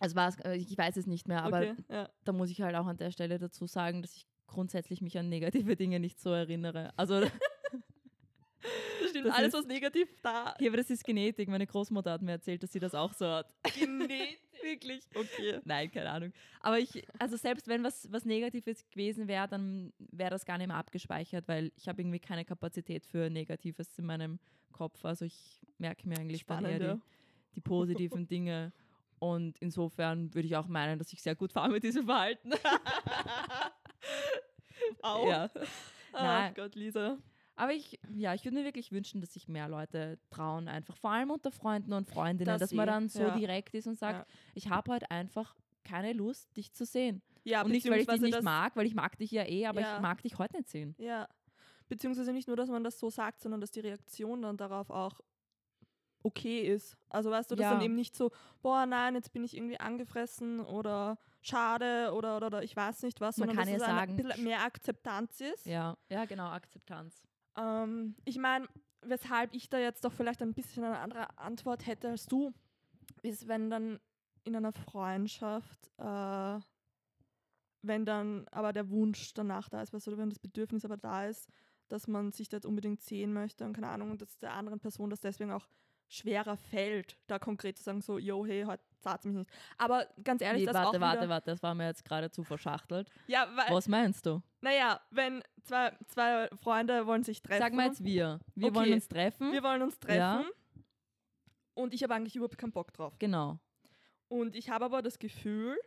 Also 0.02 0.16
war's, 0.16 0.40
äh, 0.40 0.56
ich 0.56 0.78
weiß 0.78 0.96
es 0.96 1.06
nicht 1.06 1.28
mehr, 1.28 1.42
aber 1.42 1.58
okay, 1.58 1.74
ja. 1.90 2.08
da 2.24 2.32
muss 2.32 2.48
ich 2.48 2.62
halt 2.62 2.74
auch 2.74 2.86
an 2.86 2.96
der 2.96 3.10
Stelle 3.10 3.38
dazu 3.38 3.66
sagen, 3.66 4.00
dass 4.00 4.16
ich 4.16 4.26
grundsätzlich 4.46 5.02
mich 5.02 5.18
an 5.18 5.28
negative 5.28 5.76
Dinge 5.76 6.00
nicht 6.00 6.18
so 6.18 6.30
erinnere. 6.30 6.90
Also 6.96 7.20
stimmt. 9.10 9.26
Das 9.26 9.34
alles, 9.34 9.52
was 9.52 9.66
negativ 9.66 10.08
da. 10.22 10.54
Ja, 10.58 10.68
aber 10.68 10.78
das 10.78 10.90
ist 10.90 11.04
Genetik. 11.04 11.48
Meine 11.48 11.66
Großmutter 11.66 12.12
hat 12.12 12.22
mir 12.22 12.32
erzählt, 12.32 12.62
dass 12.62 12.72
sie 12.72 12.78
das 12.78 12.94
auch 12.94 13.12
so 13.12 13.26
hat. 13.26 13.54
Genetik? 13.74 14.40
Wirklich? 14.70 15.02
Okay. 15.14 15.60
Nein, 15.64 15.90
keine 15.90 16.10
Ahnung. 16.10 16.32
Aber 16.60 16.78
ich, 16.78 17.04
also 17.18 17.36
selbst 17.36 17.66
wenn 17.66 17.82
was, 17.82 18.10
was 18.12 18.24
Negatives 18.24 18.88
gewesen 18.90 19.26
wäre, 19.26 19.48
dann 19.48 19.92
wäre 19.98 20.30
das 20.30 20.44
gar 20.44 20.58
nicht 20.58 20.68
mehr 20.68 20.76
abgespeichert, 20.76 21.48
weil 21.48 21.72
ich 21.76 21.88
habe 21.88 22.00
irgendwie 22.00 22.20
keine 22.20 22.44
Kapazität 22.44 23.04
für 23.04 23.30
Negatives 23.30 23.98
in 23.98 24.06
meinem 24.06 24.38
Kopf. 24.72 25.04
Also 25.04 25.24
ich 25.24 25.60
merke 25.78 26.08
mir 26.08 26.18
eigentlich 26.18 26.42
Spannend, 26.42 26.66
dann 26.66 26.80
eher 26.80 26.94
die, 26.94 27.00
die 27.56 27.60
positiven 27.60 28.28
Dinge. 28.28 28.72
Und 29.18 29.58
insofern 29.58 30.32
würde 30.34 30.46
ich 30.46 30.56
auch 30.56 30.68
meinen, 30.68 30.98
dass 30.98 31.12
ich 31.12 31.20
sehr 31.20 31.34
gut 31.34 31.52
fahre 31.52 31.70
mit 31.70 31.82
diesem 31.82 32.06
Verhalten. 32.06 32.52
auch? 35.02 35.28
Ja. 35.28 35.50
Ach 36.12 36.54
Gott, 36.54 36.74
Lisa. 36.76 37.18
Aber 37.60 37.74
ich, 37.74 38.00
ja, 38.14 38.32
ich 38.32 38.42
würde 38.46 38.56
mir 38.56 38.64
wirklich 38.64 38.90
wünschen, 38.90 39.20
dass 39.20 39.34
sich 39.34 39.46
mehr 39.46 39.68
Leute 39.68 40.18
trauen, 40.30 40.66
einfach 40.66 40.96
vor 40.96 41.10
allem 41.10 41.30
unter 41.30 41.52
Freunden 41.52 41.92
und 41.92 42.08
Freundinnen, 42.08 42.46
das 42.46 42.60
dass 42.60 42.72
man 42.72 42.88
eh, 42.88 42.90
dann 42.90 43.08
so 43.10 43.20
ja. 43.20 43.36
direkt 43.36 43.74
ist 43.74 43.86
und 43.86 43.98
sagt, 43.98 44.26
ja. 44.26 44.36
ich 44.54 44.70
habe 44.70 44.90
heute 44.90 45.10
einfach 45.10 45.54
keine 45.84 46.14
Lust, 46.14 46.56
dich 46.56 46.72
zu 46.72 46.86
sehen. 46.86 47.20
Ja, 47.44 47.60
und 47.60 47.70
nicht, 47.70 47.86
weil 47.90 48.00
ich 48.00 48.06
dich 48.06 48.22
nicht 48.22 48.42
mag, 48.42 48.76
weil 48.76 48.86
ich 48.86 48.94
mag 48.94 49.18
dich 49.18 49.30
ja 49.30 49.46
eh, 49.46 49.66
aber 49.66 49.82
ja. 49.82 49.96
ich 49.96 50.00
mag 50.00 50.22
dich 50.22 50.38
heute 50.38 50.56
nicht 50.56 50.70
sehen. 50.70 50.94
Ja, 50.96 51.28
beziehungsweise 51.86 52.32
nicht 52.32 52.48
nur, 52.48 52.56
dass 52.56 52.70
man 52.70 52.82
das 52.82 52.98
so 52.98 53.10
sagt, 53.10 53.42
sondern 53.42 53.60
dass 53.60 53.70
die 53.70 53.80
Reaktion 53.80 54.40
dann 54.40 54.56
darauf 54.56 54.88
auch 54.88 55.20
okay 56.22 56.62
ist. 56.62 56.96
Also 57.10 57.30
weißt 57.30 57.50
du, 57.50 57.56
dass 57.56 57.64
ja. 57.64 57.72
dann 57.72 57.82
eben 57.82 57.94
nicht 57.94 58.16
so, 58.16 58.30
boah, 58.62 58.86
nein, 58.86 59.16
jetzt 59.16 59.34
bin 59.34 59.44
ich 59.44 59.54
irgendwie 59.54 59.78
angefressen 59.78 60.60
oder 60.60 61.18
schade 61.42 62.10
oder, 62.14 62.38
oder, 62.38 62.46
oder 62.46 62.62
ich 62.62 62.74
weiß 62.74 63.02
nicht 63.02 63.20
was, 63.20 63.36
man 63.36 63.50
sondern 63.50 63.66
kann 63.66 63.74
dass 63.74 63.86
ja 63.86 64.00
es 64.06 64.24
sagen, 64.32 64.42
mehr 64.42 64.62
Akzeptanz 64.62 65.42
ist. 65.42 65.66
Ja, 65.66 65.98
ja, 66.08 66.24
genau, 66.24 66.48
Akzeptanz. 66.48 67.29
Ähm, 67.56 68.14
ich 68.24 68.38
meine, 68.38 68.68
weshalb 69.02 69.54
ich 69.54 69.68
da 69.68 69.78
jetzt 69.78 70.04
doch 70.04 70.12
vielleicht 70.12 70.42
ein 70.42 70.54
bisschen 70.54 70.84
eine 70.84 70.98
andere 70.98 71.38
Antwort 71.38 71.86
hätte 71.86 72.08
als 72.10 72.26
du, 72.26 72.52
ist, 73.22 73.48
wenn 73.48 73.70
dann 73.70 74.00
in 74.44 74.56
einer 74.56 74.72
Freundschaft, 74.72 75.90
äh, 75.98 76.60
wenn 77.82 78.04
dann 78.04 78.46
aber 78.50 78.72
der 78.72 78.90
Wunsch 78.90 79.32
danach 79.34 79.68
da 79.68 79.82
ist, 79.82 79.92
du, 79.92 80.18
wenn 80.18 80.30
das 80.30 80.38
Bedürfnis 80.38 80.84
aber 80.84 80.96
da 80.96 81.26
ist, 81.26 81.48
dass 81.88 82.06
man 82.06 82.32
sich 82.32 82.48
da 82.48 82.58
jetzt 82.58 82.66
unbedingt 82.66 83.02
sehen 83.02 83.32
möchte 83.32 83.64
und 83.64 83.72
keine 83.72 83.88
Ahnung, 83.88 84.12
und 84.12 84.22
dass 84.22 84.38
der 84.38 84.52
anderen 84.52 84.80
Person 84.80 85.10
das 85.10 85.20
deswegen 85.20 85.50
auch 85.50 85.66
schwerer 86.10 86.56
fällt, 86.56 87.16
da 87.28 87.38
konkret 87.38 87.78
zu 87.78 87.84
sagen, 87.84 88.02
so, 88.02 88.18
yo, 88.18 88.44
hey, 88.44 88.64
heute 88.64 88.82
zahlt 89.00 89.24
mich 89.24 89.34
nicht. 89.34 89.50
Aber 89.78 90.06
ganz 90.22 90.42
ehrlich, 90.42 90.62
nee, 90.62 90.66
das 90.66 90.74
warte, 90.74 90.98
auch 90.98 91.00
warte, 91.00 91.28
warte, 91.28 91.50
das 91.52 91.62
war 91.62 91.74
mir 91.74 91.86
jetzt 91.86 92.04
gerade 92.04 92.30
zu 92.30 92.42
verschachtelt. 92.42 93.08
Ja, 93.28 93.48
weil, 93.54 93.74
Was 93.74 93.88
meinst 93.88 94.26
du? 94.26 94.42
Naja, 94.60 95.00
wenn 95.10 95.42
zwei, 95.62 95.96
zwei 96.08 96.48
Freunde 96.56 97.06
wollen 97.06 97.22
sich 97.22 97.40
treffen. 97.42 97.62
Sag 97.62 97.72
mal 97.72 97.86
jetzt 97.86 98.04
wir. 98.04 98.40
Wir 98.56 98.68
okay. 98.68 98.76
wollen 98.76 98.92
uns 98.92 99.08
treffen. 99.08 99.52
Wir 99.52 99.62
wollen 99.62 99.82
uns 99.82 99.98
treffen. 99.98 100.18
Ja. 100.18 100.44
Und 101.74 101.94
ich 101.94 102.02
habe 102.02 102.14
eigentlich 102.14 102.36
überhaupt 102.36 102.58
keinen 102.58 102.72
Bock 102.72 102.92
drauf. 102.92 103.14
Genau. 103.18 103.60
Und 104.28 104.56
ich 104.56 104.68
habe 104.68 104.84
aber 104.84 105.02
das 105.02 105.18
Gefühl, 105.18 105.78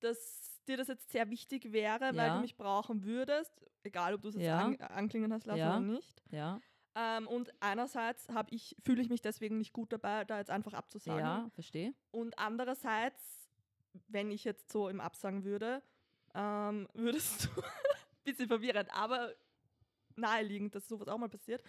dass 0.00 0.62
dir 0.66 0.78
das 0.78 0.88
jetzt 0.88 1.12
sehr 1.12 1.28
wichtig 1.30 1.72
wäre, 1.72 2.06
ja. 2.06 2.16
weil 2.16 2.30
du 2.32 2.40
mich 2.40 2.56
brauchen 2.56 3.04
würdest, 3.04 3.52
egal 3.82 4.14
ob 4.14 4.22
du 4.22 4.28
es 4.28 4.34
jetzt 4.34 4.46
ja. 4.46 4.64
an, 4.64 4.76
anklingen 4.80 5.32
hast 5.32 5.46
lassen 5.46 5.60
oder 5.60 5.80
nicht. 5.80 6.22
Ja. 6.30 6.58
Ähm, 6.98 7.28
und 7.28 7.52
einerseits 7.60 8.26
ich, 8.48 8.74
fühle 8.82 9.02
ich 9.02 9.10
mich 9.10 9.20
deswegen 9.20 9.58
nicht 9.58 9.74
gut 9.74 9.92
dabei, 9.92 10.24
da 10.24 10.38
jetzt 10.38 10.50
einfach 10.50 10.72
abzusagen. 10.72 11.20
Ja, 11.20 11.50
verstehe. 11.52 11.92
Und 12.10 12.38
andererseits, 12.38 13.50
wenn 14.08 14.30
ich 14.30 14.44
jetzt 14.44 14.72
so 14.72 14.88
im 14.88 15.00
Absagen 15.00 15.44
würde, 15.44 15.82
ähm, 16.34 16.88
würdest 16.94 17.44
du, 17.44 17.62
bisschen 18.24 18.48
verwirrend, 18.48 18.88
aber 18.92 19.34
naheliegend, 20.16 20.74
dass 20.74 20.88
sowas 20.88 21.08
auch 21.08 21.18
mal 21.18 21.28
passiert. 21.28 21.62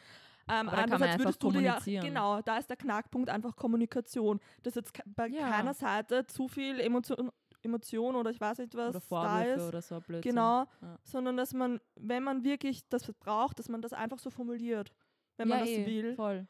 Ähm, 0.50 0.70
andererseits 0.70 1.20
würdest 1.20 1.44
du 1.44 1.52
ja, 1.60 1.78
genau, 2.02 2.42
da 2.42 2.58
ist 2.58 2.70
der 2.70 2.78
Knackpunkt 2.78 3.30
einfach 3.30 3.58
Kommunikation. 3.58 4.40
Dass 4.64 4.76
jetzt 4.76 4.94
bei 5.06 5.28
ja. 5.28 5.50
keiner 5.50 5.74
Seite 5.74 6.26
zu 6.26 6.48
viel 6.48 6.80
Emotion, 6.80 7.32
Emotion 7.64 8.16
oder 8.16 8.32
ich 8.32 8.40
weiß 8.40 8.60
nicht 8.60 8.74
was 8.76 8.92
oder 8.92 9.02
Vorwürfe 9.02 9.36
da 9.36 9.44
ist. 9.44 9.68
Oder 9.68 9.82
so 9.82 10.00
Blödsinn. 10.00 10.32
Genau, 10.32 10.66
ja. 10.82 10.98
sondern 11.04 11.36
dass 11.36 11.54
man, 11.54 11.82
wenn 11.96 12.24
man 12.24 12.46
wirklich 12.46 12.88
das 12.88 13.12
braucht, 13.20 13.60
dass 13.60 13.68
man 13.68 13.82
das 13.82 13.92
einfach 13.92 14.20
so 14.20 14.30
formuliert 14.30 14.94
wenn 15.38 15.48
man 15.48 15.60
das 15.60 15.70
eh, 15.70 15.86
will. 15.86 16.16
Voll. 16.16 16.48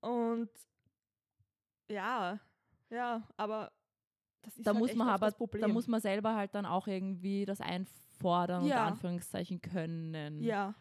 Und 0.00 0.50
ja, 1.88 2.38
ja, 2.90 3.22
aber 3.36 3.72
das 4.42 4.56
ist 4.56 4.66
da 4.66 4.72
halt 4.72 4.80
muss 4.80 4.94
man 4.94 5.08
aber, 5.08 5.26
das 5.26 5.36
Problem. 5.36 5.62
Da 5.62 5.68
muss 5.68 5.86
man 5.86 6.00
selber 6.00 6.34
halt 6.34 6.54
dann 6.54 6.66
auch 6.66 6.86
irgendwie 6.86 7.44
das 7.44 7.60
einfordern 7.60 8.64
ja. 8.64 8.82
und 8.82 8.92
Anführungszeichen 8.92 9.60
können. 9.60 10.42
Ja. 10.42 10.74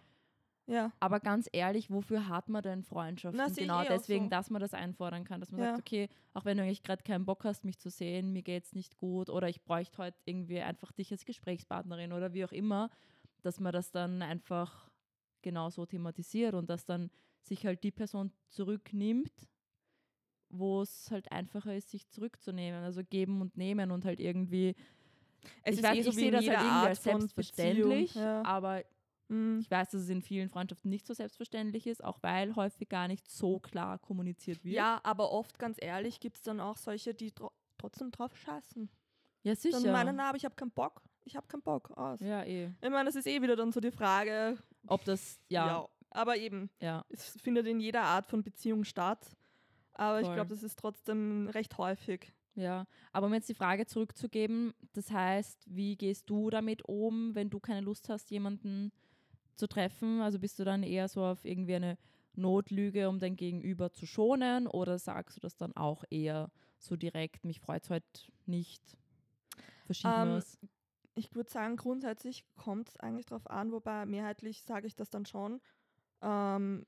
Ja. 0.70 0.92
Aber 1.00 1.20
ganz 1.20 1.50
ehrlich, 1.52 1.90
wofür 1.90 2.28
hat 2.28 2.48
man 2.48 2.62
denn 2.62 2.84
Freundschaften? 2.84 3.42
Na, 3.44 3.52
genau 3.52 3.82
eh 3.82 3.88
deswegen, 3.88 4.26
so. 4.26 4.30
dass 4.30 4.52
man 4.52 4.62
das 4.62 4.76
einfordern 4.76 5.24
kann, 5.24 5.40
dass 5.40 5.52
man 5.52 5.62
ja. 5.62 5.72
sagt, 5.72 5.80
okay, 5.80 6.10
auch 6.36 6.46
wenn 6.46 6.58
du 6.58 6.64
eigentlich 6.64 6.84
gerade 6.84 7.02
keinen 7.02 7.26
Bock 7.26 7.44
hast, 7.44 7.66
mich 7.66 7.80
zu 7.80 7.90
sehen, 7.90 8.32
mir 8.34 8.44
geht 8.44 8.66
es 8.66 8.74
nicht 8.74 8.96
gut 8.98 9.30
oder 9.32 9.50
ich 9.50 9.64
bräuchte 9.64 9.98
heute 9.98 10.18
irgendwie 10.26 10.60
einfach 10.60 10.92
dich 10.92 11.12
als 11.12 11.26
Gesprächspartnerin 11.26 12.14
oder 12.14 12.34
wie 12.34 12.46
auch 12.46 12.52
immer, 12.52 12.92
dass 13.42 13.60
man 13.60 13.74
das 13.74 13.92
dann 13.92 14.22
einfach 14.22 14.89
genauso 15.42 15.86
thematisiert 15.86 16.54
und 16.54 16.70
dass 16.70 16.86
dann 16.86 17.10
sich 17.42 17.66
halt 17.66 17.84
die 17.84 17.92
Person 17.92 18.32
zurücknimmt, 18.48 19.34
wo 20.50 20.82
es 20.82 21.10
halt 21.12 21.32
einfacher 21.32 21.76
ist, 21.76 21.90
sich 21.90 22.08
zurückzunehmen. 22.10 22.84
Also 22.84 23.02
geben 23.04 23.42
und 23.42 23.58
nehmen 23.58 23.92
und 23.92 24.06
halt 24.06 24.20
irgendwie. 24.20 24.76
Es 25.64 25.78
ich 25.78 25.84
weiß, 25.84 25.98
eh 25.98 26.02
so 26.02 26.10
ich 26.10 26.16
sehe 26.16 26.32
das 26.32 26.48
halt 26.48 26.60
irgendwie 26.60 26.88
als 26.88 27.04
selbstverständlich, 27.04 28.16
ja. 28.16 28.44
aber 28.44 28.84
mhm. 29.30 29.60
ich 29.62 29.72
weiß, 29.72 29.92
dass 29.92 30.02
es 30.02 30.10
in 30.10 30.22
vielen 30.22 30.50
Freundschaften 30.50 30.90
nicht 30.90 31.08
so 31.08 31.14
selbstverständlich 31.14 31.88
ist, 31.88 32.04
auch 32.04 32.22
weil 32.22 32.56
häufig 32.56 32.90
gar 32.90 33.08
nicht 33.08 33.30
so 33.30 33.60
klar 33.60 34.00
kommuniziert 34.00 34.66
wird. 34.66 34.76
Ja, 34.76 35.00
aber 35.04 35.32
oft, 35.32 35.58
ganz 35.58 35.78
ehrlich, 35.80 36.20
gibt 36.20 36.38
es 36.38 36.44
dann 36.44 36.60
auch 36.60 36.78
solche, 36.78 37.14
die 37.14 37.32
tro 37.32 37.52
trotzdem 37.78 38.12
drauf 38.12 38.36
scheißen. 38.36 38.90
Ja, 39.44 39.56
sicher. 39.56 39.80
Dann 39.82 39.94
meinen, 39.94 40.18
na, 40.18 40.30
aber 40.30 40.38
ich 40.38 40.44
habe 40.44 40.56
keinen 40.56 40.72
Bock. 40.72 41.02
Ich 41.24 41.36
habe 41.36 41.48
keinen 41.48 41.62
Bock 41.62 41.92
aus. 41.92 42.20
Ja, 42.20 42.44
eh. 42.44 42.72
Ich 42.82 42.90
meine, 42.90 43.06
das 43.06 43.16
ist 43.16 43.28
eh 43.28 43.42
wieder 43.42 43.56
dann 43.56 43.72
so 43.72 43.80
die 43.80 43.92
Frage, 43.92 44.58
ob 44.88 45.04
das, 45.06 45.40
ja. 45.50 45.68
ja 45.68 45.90
aber 46.12 46.38
eben, 46.38 46.70
ja. 46.82 47.06
es 47.10 47.38
findet 47.42 47.68
in 47.68 47.80
jeder 47.80 48.04
Art 48.04 48.26
von 48.26 48.44
Beziehung 48.44 48.84
statt. 48.84 49.36
Aber 49.94 50.22
Voll. 50.22 50.30
ich 50.30 50.36
glaube, 50.36 50.50
das 50.50 50.64
ist 50.64 50.80
trotzdem 50.80 51.48
recht 51.50 51.78
häufig. 51.78 52.34
Ja, 52.56 52.88
aber 53.14 53.28
um 53.28 53.34
jetzt 53.34 53.48
die 53.48 53.54
Frage 53.54 53.86
zurückzugeben, 53.86 54.74
das 54.94 55.12
heißt, 55.12 55.66
wie 55.68 55.96
gehst 55.96 56.30
du 56.30 56.50
damit 56.50 56.82
um, 56.88 57.34
wenn 57.36 57.50
du 57.50 57.60
keine 57.60 57.82
Lust 57.82 58.10
hast, 58.10 58.32
jemanden 58.32 58.92
zu 59.56 59.68
treffen? 59.68 60.22
Also 60.22 60.40
bist 60.40 60.60
du 60.60 60.66
dann 60.66 60.84
eher 60.84 61.08
so 61.08 61.24
auf 61.24 61.46
irgendwie 61.46 61.76
eine 61.76 61.98
Notlüge, 62.34 63.08
um 63.08 63.20
dein 63.20 63.36
Gegenüber 63.36 63.92
zu 63.92 64.06
schonen 64.06 64.68
oder 64.68 64.98
sagst 64.98 65.38
du 65.38 65.42
das 65.42 65.56
dann 65.56 65.76
auch 65.76 66.04
eher 66.10 66.52
so 66.80 66.96
direkt, 66.96 67.46
mich 67.46 67.60
freut 67.60 67.84
es 67.84 67.90
heute 67.90 68.08
nicht? 68.46 68.98
Verschiedenes? 69.86 70.58
Ähm, 70.62 70.70
ich 71.20 71.36
würde 71.36 71.50
sagen, 71.50 71.76
grundsätzlich 71.76 72.46
kommt 72.56 72.90
es 72.90 72.98
eigentlich 72.98 73.26
darauf 73.26 73.50
an, 73.50 73.72
wobei 73.72 74.06
mehrheitlich 74.06 74.64
sage 74.64 74.88
ich 74.88 74.96
das 74.96 75.10
dann 75.10 75.26
schon, 75.26 75.62
ähm, 76.22 76.86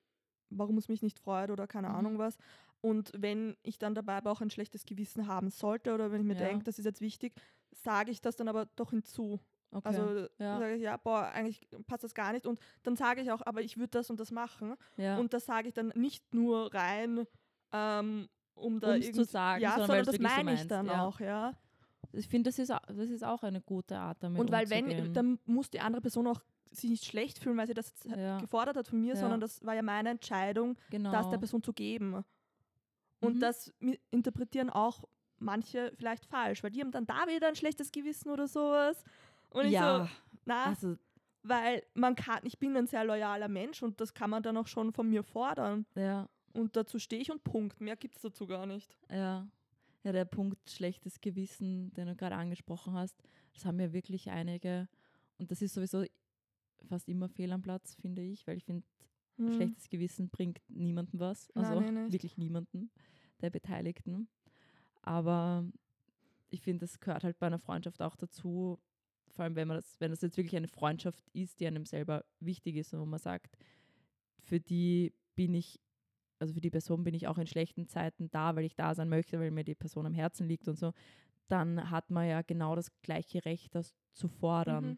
warum 0.50 0.78
es 0.78 0.88
mich 0.88 1.02
nicht 1.02 1.20
freut 1.20 1.52
oder 1.52 1.68
keine 1.68 1.90
mhm. 1.90 1.96
Ahnung 1.96 2.18
was. 2.18 2.38
Und 2.82 3.12
wenn 3.16 3.56
ich 3.62 3.78
dann 3.78 3.94
dabei 3.94 4.16
aber 4.16 4.32
auch 4.32 4.42
ein 4.42 4.50
schlechtes 4.50 4.86
Gewissen 4.86 5.28
haben 5.28 5.50
sollte 5.50 5.94
oder 5.94 6.12
wenn 6.12 6.22
ich 6.22 6.28
mir 6.28 6.40
ja. 6.40 6.48
denke, 6.48 6.64
das 6.64 6.80
ist 6.80 6.86
jetzt 6.86 7.02
wichtig, 7.02 7.34
sage 7.72 8.12
ich 8.12 8.22
das 8.22 8.36
dann 8.36 8.48
aber 8.48 8.66
doch 8.76 8.90
hinzu. 8.90 9.40
Okay. 9.72 9.88
Also 9.88 10.28
ja. 10.38 10.60
sage 10.60 10.76
ich, 10.76 10.82
ja, 10.82 10.98
boah, 10.98 11.32
eigentlich 11.34 11.68
passt 11.88 12.04
das 12.04 12.14
gar 12.14 12.34
nicht. 12.34 12.46
Und 12.46 12.60
dann 12.84 12.96
sage 12.96 13.22
ich 13.22 13.32
auch, 13.32 13.42
aber 13.46 13.62
ich 13.62 13.78
würde 13.78 13.92
das 13.92 14.10
und 14.10 14.20
das 14.20 14.32
machen. 14.32 14.76
Ja. 14.98 15.18
Und 15.18 15.34
das 15.34 15.46
sage 15.46 15.68
ich 15.68 15.74
dann 15.74 15.94
nicht 15.96 16.34
nur 16.34 16.74
rein, 16.74 17.26
ähm, 17.72 18.28
um 18.54 18.80
da 18.80 18.96
Um's 18.96 19.12
zu 19.12 19.24
sagen, 19.24 19.62
ja, 19.62 19.72
sondern, 19.78 20.06
sondern 20.06 20.06
das 20.06 20.20
meine 20.20 20.54
ich 20.54 20.68
dann 20.68 20.90
auch, 20.90 21.20
ja. 21.20 21.54
Ich 22.14 22.28
finde, 22.28 22.50
das 22.50 22.60
ist, 22.60 22.70
das 22.70 23.10
ist 23.10 23.24
auch 23.24 23.44
eine 23.44 23.62
gute 23.62 23.98
Art, 23.98 24.22
damit 24.22 24.40
Und 24.40 24.52
weil 24.52 24.70
wenn, 24.70 25.14
dann 25.14 25.40
muss 25.46 25.70
die 25.70 25.80
andere 25.80 26.02
Person 26.02 26.28
auch 26.28 26.42
sich 26.72 26.90
nicht 26.90 27.06
schlecht 27.06 27.40
fühlen, 27.40 27.58
weil 27.58 27.68
sie 27.68 27.74
das 27.74 27.94
ja. 28.06 28.40
gefordert 28.40 28.78
hat 28.78 28.88
von 28.88 29.00
mir, 29.00 29.14
ja. 29.14 29.20
sondern 29.20 29.40
das 29.42 29.64
war 29.66 29.76
ja 29.76 29.82
meine 29.82 30.10
Entscheidung, 30.10 30.78
genau. 30.90 31.12
das 31.12 31.30
der 31.30 31.38
Person 31.38 31.62
zu 31.64 31.74
geben. 31.74 32.24
Und 33.20 33.36
mhm. 33.36 33.40
das 33.40 33.74
interpretieren 34.10 34.70
auch 34.70 35.04
manche 35.38 35.92
vielleicht 35.98 36.26
falsch, 36.26 36.64
weil 36.64 36.72
die 36.72 36.82
haben 36.82 36.92
dann 36.92 37.06
da 37.06 37.28
wieder 37.28 37.48
ein 37.48 37.56
schlechtes 37.56 37.92
Gewissen 37.92 38.30
oder 38.30 38.48
sowas. 38.48 39.04
Und 39.50 39.66
ich 39.66 39.74
ja. 39.74 40.06
so, 40.06 40.10
na, 40.46 40.66
also, 40.66 40.98
weil 41.44 41.84
man 41.94 42.16
kann, 42.16 42.40
ich 42.44 42.58
bin 42.58 42.76
ein 42.78 42.88
sehr 42.88 43.04
loyaler 43.04 43.50
Mensch 43.50 43.84
und 43.84 44.00
das 44.00 44.14
kann 44.14 44.30
man 44.30 44.44
dann 44.44 44.58
auch 44.58 44.68
schon 44.68 44.94
von 44.94 45.10
mir 45.10 45.24
fordern. 45.24 45.86
Ja. 45.96 46.30
Und 46.54 46.76
dazu 46.76 47.00
stehe 47.00 47.22
ich 47.22 47.32
und 47.32 47.44
Punkt. 47.44 47.80
Mehr 47.82 47.96
gibt 47.96 48.16
es 48.16 48.22
dazu 48.22 48.48
gar 48.48 48.66
nicht. 48.66 48.98
Ja 49.10 49.48
ja, 50.04 50.12
der 50.12 50.26
Punkt 50.26 50.70
schlechtes 50.70 51.22
Gewissen, 51.22 51.94
den 51.94 52.08
du 52.08 52.16
gerade 52.16 52.36
angesprochen 52.36 52.94
hast, 52.94 53.22
das 53.54 53.66
haben 53.66 53.80
ja 53.80 53.94
wirklich 53.94 54.30
einige. 54.30 54.88
Und 55.38 55.52
das 55.52 55.62
ist 55.62 55.74
sowieso 55.74 56.06
fast 56.88 57.08
immer 57.08 57.30
fehl 57.30 57.52
am 57.52 57.62
Platz, 57.62 57.96
finde 57.96 58.22
ich, 58.24 58.46
weil 58.48 58.58
ich 58.58 58.66
finde, 58.66 58.84
hm. 59.38 59.54
schlechtes 59.54 59.90
Gewissen 59.90 60.30
bringt 60.30 60.60
niemandem 60.68 61.20
was. 61.20 61.52
Also 61.52 61.80
Nein, 61.80 62.12
wirklich 62.12 62.38
niemanden 62.38 62.92
der 63.42 63.50
Beteiligten. 63.50 64.28
Aber 65.02 65.66
ich 66.50 66.62
finde, 66.62 66.80
das 66.82 67.00
gehört 67.00 67.24
halt 67.24 67.40
bei 67.40 67.48
einer 67.48 67.60
Freundschaft 67.60 68.02
auch 68.02 68.16
dazu, 68.16 68.80
vor 69.30 69.44
allem 69.44 69.56
wenn 69.56 69.68
man 69.68 69.78
das, 69.78 69.96
wenn 70.00 70.12
das 70.12 70.22
jetzt 70.22 70.38
wirklich 70.38 70.56
eine 70.56 70.68
Freundschaft 70.68 71.30
ist, 71.34 71.60
die 71.60 71.68
einem 71.68 71.86
selber 71.86 72.26
wichtig 72.40 72.76
ist 72.76 72.94
und 72.94 73.00
wo 73.00 73.06
man 73.06 73.20
sagt, 73.20 73.58
für 74.40 74.60
die 74.60 75.14
bin 75.36 75.54
ich, 75.54 75.80
also 76.42 76.54
für 76.54 76.62
die 76.62 76.70
Person 76.70 77.04
bin 77.04 77.14
ich 77.14 77.28
auch 77.28 77.38
in 77.38 77.48
schlechten 77.48 77.88
Zeiten 77.88 78.30
da, 78.32 78.56
weil 78.56 78.66
ich 78.66 78.76
da 78.76 78.96
sein 78.96 79.10
möchte, 79.10 79.40
weil 79.40 79.52
mir 79.52 79.64
die 79.64 79.76
Person 79.76 80.06
am 80.06 80.14
Herzen 80.14 80.48
liegt 80.48 80.68
und 80.68 80.78
so, 80.78 80.94
dann 81.48 81.92
hat 81.92 82.10
man 82.10 82.28
ja 82.28 82.42
genau 82.42 82.76
das 82.76 82.92
gleiche 83.02 83.46
Recht, 83.46 83.76
das 83.76 83.96
zu 84.14 84.28
fordern. 84.28 84.86
Mhm. 84.86 84.98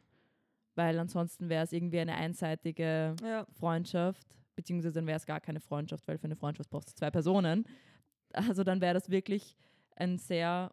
Weil 0.76 0.98
ansonsten 1.00 1.50
wäre 1.50 1.64
es 1.64 1.74
irgendwie 1.74 2.00
eine 2.00 2.16
einseitige 2.16 3.16
ja. 3.22 3.46
Freundschaft, 3.52 4.26
beziehungsweise 4.56 4.96
dann 4.96 5.08
wäre 5.08 5.18
es 5.18 5.26
gar 5.26 5.40
keine 5.40 5.60
Freundschaft, 5.60 6.08
weil 6.08 6.18
für 6.18 6.26
eine 6.26 6.36
Freundschaft 6.36 6.70
brauchst 6.70 6.90
du 6.90 6.96
zwei 6.96 7.12
Personen. 7.12 7.66
Also 8.32 8.64
dann 8.64 8.82
wäre 8.82 8.94
das 8.96 9.10
wirklich 9.10 9.56
ein 9.96 10.18
sehr 10.18 10.72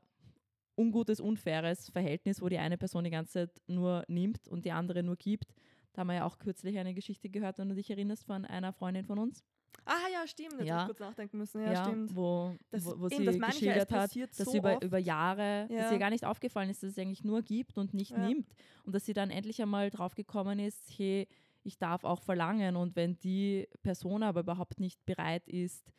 ungutes, 0.77 1.21
unfaires 1.21 1.91
Verhältnis, 1.91 2.41
wo 2.41 2.49
die 2.49 2.59
eine 2.59 2.79
Person 2.79 3.05
die 3.05 3.11
ganze 3.11 3.33
Zeit 3.33 3.61
nur 3.67 4.05
nimmt 4.09 4.49
und 4.49 4.65
die 4.65 4.73
andere 4.73 5.03
nur 5.03 5.17
gibt. 5.17 5.55
Da 5.93 6.01
haben 6.01 6.09
wir 6.09 6.15
ja 6.15 6.25
auch 6.25 6.39
kürzlich 6.39 6.79
eine 6.79 6.95
Geschichte 6.95 7.29
gehört, 7.29 7.59
wenn 7.59 7.69
du 7.69 7.75
dich 7.75 7.91
erinnerst, 7.91 8.25
von 8.25 8.45
einer 8.45 8.73
Freundin 8.73 9.05
von 9.05 9.19
uns. 9.19 9.45
Ah 9.85 10.09
ja, 10.13 10.27
stimmt, 10.27 10.59
jetzt 10.59 10.69
ja. 10.69 10.85
kurz 10.85 11.01
nachdenken 11.01 11.39
müssen. 11.39 11.63
Ja, 11.63 11.73
ja 11.73 11.85
stimmt. 11.85 12.15
Wo, 12.15 12.55
das, 12.71 12.85
wo, 12.85 13.01
wo 13.01 13.09
sie 13.09 13.25
geschildert 13.25 13.91
ja, 13.91 14.03
hat, 14.03 14.17
dass 14.17 14.37
so 14.37 14.57
über, 14.57 14.83
über 14.83 14.99
Jahre, 14.99 15.67
ja. 15.71 15.83
dass 15.83 15.93
ihr 15.93 15.99
gar 15.99 16.11
nicht 16.11 16.25
aufgefallen 16.25 16.71
ist, 16.71 16.83
dass 16.83 16.91
es 16.91 16.99
eigentlich 16.99 17.25
nur 17.25 17.43
gibt 17.43 17.79
und 17.79 17.95
nicht 17.95 18.17
nimmt. 18.17 18.49
Und 18.85 18.95
dass 18.95 19.07
sie 19.07 19.15
dann 19.15 19.31
endlich 19.31 19.61
einmal 19.63 19.91
drauf 19.91 20.15
gekommen 20.15 20.59
ist, 20.59 20.91
hey, 20.97 21.27
ich 21.63 21.79
darf 21.79 22.05
auch 22.05 22.23
verlangen. 22.23 22.77
Und 22.77 22.97
wenn 22.97 23.19
die 23.21 23.69
Person 23.83 24.23
aber 24.23 24.41
überhaupt 24.41 24.81
nicht 24.81 25.05
bereit 25.07 25.49
ist, 25.49 25.93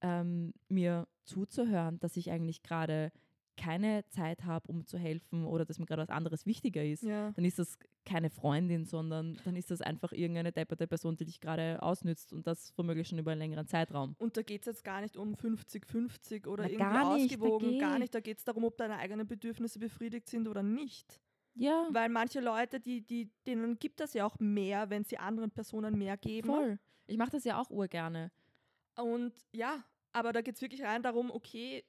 ähm, 0.00 0.52
mir 0.68 1.06
zuzuhören, 1.24 2.00
dass 2.00 2.16
ich 2.16 2.30
eigentlich 2.30 2.62
gerade 2.62 3.12
keine 3.56 4.06
Zeit 4.08 4.44
habe, 4.44 4.68
um 4.68 4.86
zu 4.86 4.98
helfen 4.98 5.44
oder 5.44 5.64
dass 5.64 5.78
mir 5.78 5.86
gerade 5.86 6.02
was 6.02 6.08
anderes 6.08 6.46
wichtiger 6.46 6.84
ist, 6.84 7.02
ja. 7.02 7.30
dann 7.32 7.44
ist 7.44 7.58
das 7.58 7.78
keine 8.04 8.30
Freundin, 8.30 8.84
sondern 8.84 9.38
dann 9.44 9.56
ist 9.56 9.70
das 9.70 9.80
einfach 9.80 10.12
irgendeine 10.12 10.52
depperte 10.52 10.86
Person, 10.86 11.16
die 11.16 11.24
dich 11.24 11.40
gerade 11.40 11.82
ausnützt 11.82 12.32
und 12.32 12.46
das 12.46 12.72
womöglich 12.76 13.08
schon 13.08 13.18
über 13.18 13.32
einen 13.32 13.40
längeren 13.40 13.66
Zeitraum. 13.66 14.16
Und 14.18 14.36
da 14.36 14.42
geht 14.42 14.62
es 14.62 14.66
jetzt 14.66 14.84
gar 14.84 15.00
nicht 15.00 15.16
um 15.16 15.34
50-50 15.34 16.46
oder 16.46 16.64
Na, 16.64 16.68
irgendwie 16.68 16.78
gar 16.78 17.14
nicht, 17.14 17.24
ausgewogen, 17.24 17.78
gar 17.78 17.98
nicht. 17.98 18.14
Da 18.14 18.20
geht 18.20 18.38
es 18.38 18.44
darum, 18.44 18.64
ob 18.64 18.76
deine 18.76 18.96
eigenen 18.98 19.26
Bedürfnisse 19.26 19.78
befriedigt 19.78 20.28
sind 20.28 20.48
oder 20.48 20.62
nicht. 20.62 21.20
Ja. 21.54 21.86
Weil 21.90 22.08
manche 22.08 22.40
Leute, 22.40 22.80
die, 22.80 23.02
die, 23.06 23.30
denen 23.46 23.78
gibt 23.78 24.00
das 24.00 24.14
ja 24.14 24.24
auch 24.24 24.38
mehr, 24.38 24.90
wenn 24.90 25.04
sie 25.04 25.18
anderen 25.18 25.50
Personen 25.50 25.98
mehr 25.98 26.16
geben. 26.16 26.48
Voll. 26.48 26.78
Ich 27.06 27.18
mache 27.18 27.32
das 27.32 27.44
ja 27.44 27.60
auch 27.60 27.70
urgerne. 27.70 28.32
Und 28.96 29.32
ja, 29.52 29.84
aber 30.12 30.32
da 30.32 30.40
geht 30.40 30.56
es 30.56 30.62
wirklich 30.62 30.82
rein 30.82 31.02
darum, 31.02 31.30
okay, 31.30 31.84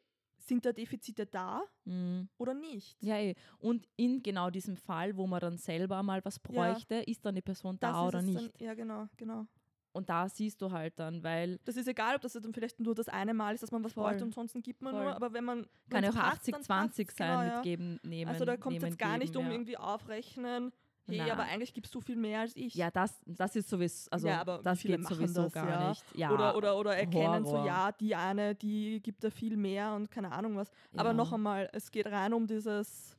sind 0.47 0.65
da 0.65 0.71
Defizite 0.71 1.25
da 1.25 1.63
mhm. 1.85 2.29
oder 2.37 2.53
nicht? 2.53 3.01
Ja, 3.01 3.17
eh. 3.17 3.35
und 3.59 3.87
in 3.95 4.21
genau 4.21 4.49
diesem 4.49 4.75
Fall, 4.75 5.15
wo 5.15 5.27
man 5.27 5.39
dann 5.39 5.57
selber 5.57 6.03
mal 6.03 6.23
was 6.23 6.39
bräuchte, 6.39 6.95
ja. 6.95 7.01
ist 7.01 7.25
dann 7.25 7.35
die 7.35 7.41
Person 7.41 7.77
das 7.79 7.91
da 7.91 8.07
oder 8.07 8.21
nicht. 8.21 8.37
Dann, 8.37 8.51
ja, 8.59 8.73
genau, 8.73 9.07
genau. 9.17 9.47
Und 9.93 10.09
da 10.09 10.27
siehst 10.27 10.59
du 10.61 10.71
halt 10.71 10.97
dann, 10.97 11.23
weil. 11.23 11.59
Das 11.65 11.77
ist 11.77 11.87
egal, 11.87 12.15
ob 12.15 12.21
das 12.21 12.33
dann 12.33 12.51
vielleicht 12.51 12.79
nur 12.79 12.95
das 12.95 13.07
eine 13.07 13.33
Mal 13.33 13.53
ist, 13.53 13.61
dass 13.61 13.71
man 13.71 13.83
was 13.83 13.93
voll. 13.93 14.03
bräuchte 14.03 14.25
und 14.25 14.33
sonst 14.33 14.55
gibt 14.63 14.81
man 14.81 14.93
voll. 14.93 15.03
nur. 15.03 15.15
Aber 15.15 15.33
wenn 15.33 15.43
man. 15.43 15.67
Kann 15.89 16.03
ja 16.03 16.09
auch 16.09 16.15
80-20 16.15 16.65
sein 16.65 17.15
genau, 17.15 17.41
ja. 17.43 17.55
mit 17.55 17.63
geben, 17.63 17.99
nehmen. 18.01 18.31
Also 18.31 18.43
da 18.43 18.57
kommt 18.57 18.77
es 18.77 18.83
jetzt 18.83 18.97
gar 18.97 19.11
geben, 19.11 19.21
nicht 19.21 19.35
um 19.35 19.45
ja. 19.45 19.51
irgendwie 19.51 19.77
aufrechnen, 19.77 20.73
hey, 21.05 21.17
Nein. 21.17 21.31
aber 21.31 21.43
eigentlich 21.43 21.73
gibst 21.73 21.93
du 21.93 22.01
viel 22.01 22.15
mehr 22.15 22.41
als 22.41 22.55
ich. 22.55 22.75
Ja, 22.75 22.91
das, 22.91 23.21
das 23.25 23.55
ist 23.55 23.69
sowieso, 23.69 24.09
also 24.11 24.27
ja, 24.27 24.41
aber 24.41 24.59
das 24.63 24.81
geht 24.81 25.05
sowieso 25.05 25.43
das, 25.43 25.53
gar 25.53 25.69
ja. 25.69 25.89
nicht. 25.89 26.03
Ja, 26.15 26.31
oder, 26.31 26.55
oder, 26.55 26.77
oder 26.77 26.95
erkennen 26.95 27.45
Horror. 27.45 27.61
so, 27.61 27.67
ja, 27.67 27.91
die 27.91 28.15
eine, 28.15 28.55
die 28.55 29.01
gibt 29.01 29.23
da 29.23 29.29
viel 29.29 29.57
mehr 29.57 29.93
und 29.93 30.09
keine 30.11 30.31
Ahnung 30.31 30.55
was. 30.55 30.69
Ja. 30.91 30.99
Aber 30.99 31.13
noch 31.13 31.31
einmal, 31.33 31.69
es 31.73 31.91
geht 31.91 32.07
rein 32.07 32.33
um 32.33 32.47
dieses 32.47 33.17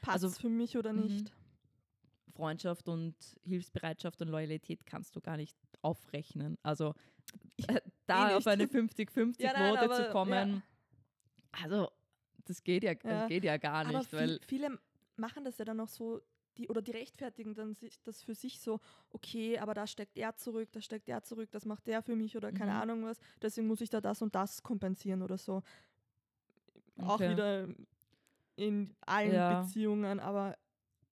Pass 0.00 0.24
also, 0.24 0.30
für 0.30 0.48
mich 0.48 0.76
oder 0.76 0.92
mhm. 0.92 1.02
nicht. 1.02 1.32
Freundschaft 2.34 2.88
und 2.88 3.14
Hilfsbereitschaft 3.44 4.20
und 4.20 4.28
Loyalität 4.28 4.84
kannst 4.84 5.16
du 5.16 5.20
gar 5.20 5.36
nicht 5.38 5.56
aufrechnen. 5.80 6.58
Also 6.62 6.94
äh, 7.66 7.80
da 8.06 8.30
eh 8.30 8.34
auf 8.34 8.46
eine 8.46 8.64
50-50-Quote 8.66 9.42
ja, 9.42 9.90
zu 9.90 10.10
kommen, 10.10 10.62
also 11.52 11.88
das 12.44 12.62
geht 12.62 12.84
ja, 12.84 12.94
das 12.94 13.28
geht 13.28 13.44
ja 13.44 13.56
gar 13.56 13.84
nicht. 13.84 13.96
Aber 13.96 14.12
weil 14.12 14.40
viele 14.46 14.78
machen 15.16 15.44
das 15.44 15.58
ja 15.58 15.64
dann 15.64 15.78
noch 15.78 15.88
so, 15.88 16.20
die 16.58 16.68
oder 16.68 16.82
die 16.82 16.92
rechtfertigen 16.92 17.54
dann 17.54 17.74
sich, 17.74 18.00
das 18.02 18.22
für 18.22 18.34
sich 18.34 18.60
so, 18.60 18.80
okay, 19.10 19.58
aber 19.58 19.74
da 19.74 19.86
steckt 19.86 20.16
er 20.16 20.36
zurück, 20.36 20.68
da 20.72 20.80
steckt 20.80 21.08
er 21.08 21.22
zurück, 21.22 21.50
das 21.52 21.64
macht 21.64 21.86
der 21.86 22.02
für 22.02 22.16
mich 22.16 22.36
oder 22.36 22.52
keine 22.52 22.72
mhm. 22.72 22.78
Ahnung 22.78 23.04
was, 23.04 23.18
deswegen 23.40 23.66
muss 23.66 23.80
ich 23.80 23.90
da 23.90 24.00
das 24.00 24.22
und 24.22 24.34
das 24.34 24.62
kompensieren 24.62 25.22
oder 25.22 25.38
so. 25.38 25.62
Okay. 26.98 27.06
Auch 27.06 27.20
wieder 27.20 27.68
in 28.56 28.94
allen 29.02 29.34
ja. 29.34 29.60
Beziehungen, 29.62 30.18
aber 30.18 30.56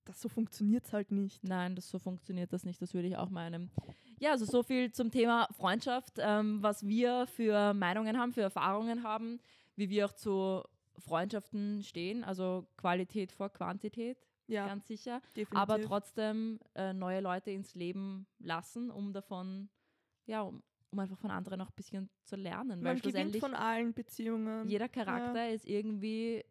das 0.05 0.21
so 0.21 0.29
funktioniert 0.29 0.85
es 0.85 0.93
halt 0.93 1.11
nicht. 1.11 1.45
Nein, 1.45 1.77
das 1.77 1.89
so 1.89 1.99
funktioniert 1.99 2.53
das 2.53 2.65
nicht, 2.65 2.81
das 2.81 2.95
würde 2.95 3.09
ich 3.09 3.17
auch 3.17 3.31
meinen. 3.31 3.71
Ja, 4.19 4.33
also 4.33 4.45
so 4.45 4.63
viel 4.63 4.93
zum 4.93 5.11
Thema 5.11 5.49
Freundschaft, 5.53 6.19
ähm, 6.19 6.63
was 6.63 6.87
wir 6.87 7.27
für 7.27 7.75
Meinungen 7.75 8.19
haben, 8.19 8.33
für 8.33 8.43
Erfahrungen 8.43 9.03
haben, 9.03 9.41
wie 9.77 9.91
wir 9.91 10.07
auch 10.07 10.13
zu 10.13 10.63
Freundschaften 10.99 11.83
stehen, 11.83 12.25
also 12.25 12.67
Qualität 12.77 13.33
vor 13.33 13.51
Quantität 13.51 14.19
ja, 14.47 14.67
ganz 14.67 14.87
sicher. 14.87 15.21
Definitiv. 15.37 15.59
Aber 15.59 15.81
trotzdem 15.81 16.61
äh, 16.75 16.93
neue 16.93 17.21
Leute 17.21 17.51
ins 17.51 17.75
Leben 17.75 18.27
lassen, 18.39 18.91
um 18.91 19.13
davon, 19.13 19.69
ja, 20.27 20.43
um, 20.43 20.63
um 20.91 20.99
einfach 20.99 21.19
von 21.19 21.31
anderen 21.31 21.61
auch 21.61 21.69
ein 21.69 21.77
bisschen 21.77 22.11
zu 22.25 22.37
lernen. 22.37 22.83
Man 22.83 22.95
weil 22.95 23.01
gewinnt 23.01 23.37
von 23.37 23.55
allen 23.55 23.95
Beziehungen. 23.95 24.69
Jeder 24.69 24.89
Charakter 24.89 25.47
ja. 25.47 25.55
ist 25.55 25.67
irgendwie 25.67 26.45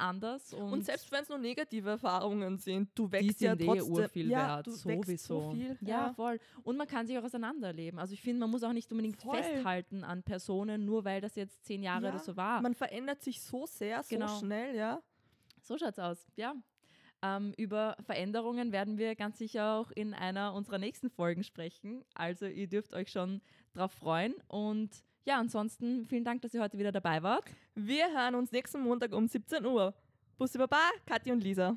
anders. 0.00 0.52
Und, 0.52 0.72
und 0.72 0.84
selbst 0.84 1.10
wenn 1.12 1.22
es 1.22 1.28
nur 1.28 1.38
negative 1.38 1.90
Erfahrungen 1.90 2.58
sind, 2.58 2.90
du 2.94 3.10
wächst 3.12 3.40
ja 3.40 3.52
eh 3.52 3.64
trotzdem. 3.64 4.04
Eh 4.04 4.08
viel 4.08 4.30
ja, 4.30 4.56
wert, 4.56 4.66
sowieso. 4.66 5.40
So 5.40 5.50
viel, 5.52 5.78
ja, 5.82 6.06
ja, 6.06 6.12
voll. 6.14 6.40
Und 6.62 6.76
man 6.76 6.86
kann 6.86 7.06
sich 7.06 7.16
auch 7.18 7.24
auseinanderleben. 7.24 7.98
Also 7.98 8.14
ich 8.14 8.22
finde, 8.22 8.40
man 8.40 8.50
muss 8.50 8.62
auch 8.62 8.72
nicht 8.72 8.90
unbedingt 8.90 9.20
voll. 9.20 9.36
festhalten 9.36 10.02
an 10.02 10.22
Personen, 10.22 10.84
nur 10.84 11.04
weil 11.04 11.20
das 11.20 11.36
jetzt 11.36 11.64
zehn 11.64 11.82
Jahre 11.82 12.06
ja, 12.06 12.10
oder 12.10 12.18
so 12.18 12.36
war. 12.36 12.60
Man 12.62 12.74
verändert 12.74 13.22
sich 13.22 13.40
so 13.42 13.66
sehr, 13.66 14.02
so 14.02 14.16
genau. 14.16 14.38
schnell, 14.38 14.74
ja. 14.74 15.02
So 15.62 15.76
schaut's 15.76 15.98
aus, 15.98 16.26
ja. 16.36 16.54
Ähm, 17.22 17.52
über 17.56 17.96
Veränderungen 18.06 18.72
werden 18.72 18.96
wir 18.96 19.14
ganz 19.14 19.38
sicher 19.38 19.74
auch 19.74 19.90
in 19.90 20.14
einer 20.14 20.54
unserer 20.54 20.78
nächsten 20.78 21.10
Folgen 21.10 21.44
sprechen. 21.44 22.04
Also 22.14 22.46
ihr 22.46 22.66
dürft 22.66 22.94
euch 22.94 23.10
schon 23.10 23.40
drauf 23.74 23.92
freuen. 23.92 24.34
Und 24.48 24.90
ja, 25.24 25.38
ansonsten 25.38 26.06
vielen 26.06 26.24
Dank, 26.24 26.42
dass 26.42 26.54
ihr 26.54 26.62
heute 26.62 26.78
wieder 26.78 26.92
dabei 26.92 27.22
wart. 27.22 27.44
Wir 27.74 28.10
hören 28.10 28.34
uns 28.34 28.52
nächsten 28.52 28.80
Montag 28.80 29.12
um 29.12 29.28
17 29.28 29.64
Uhr. 29.66 29.94
Bussi 30.38 30.56
Baba, 30.56 30.80
Kathi 31.04 31.30
und 31.32 31.44
Lisa. 31.44 31.68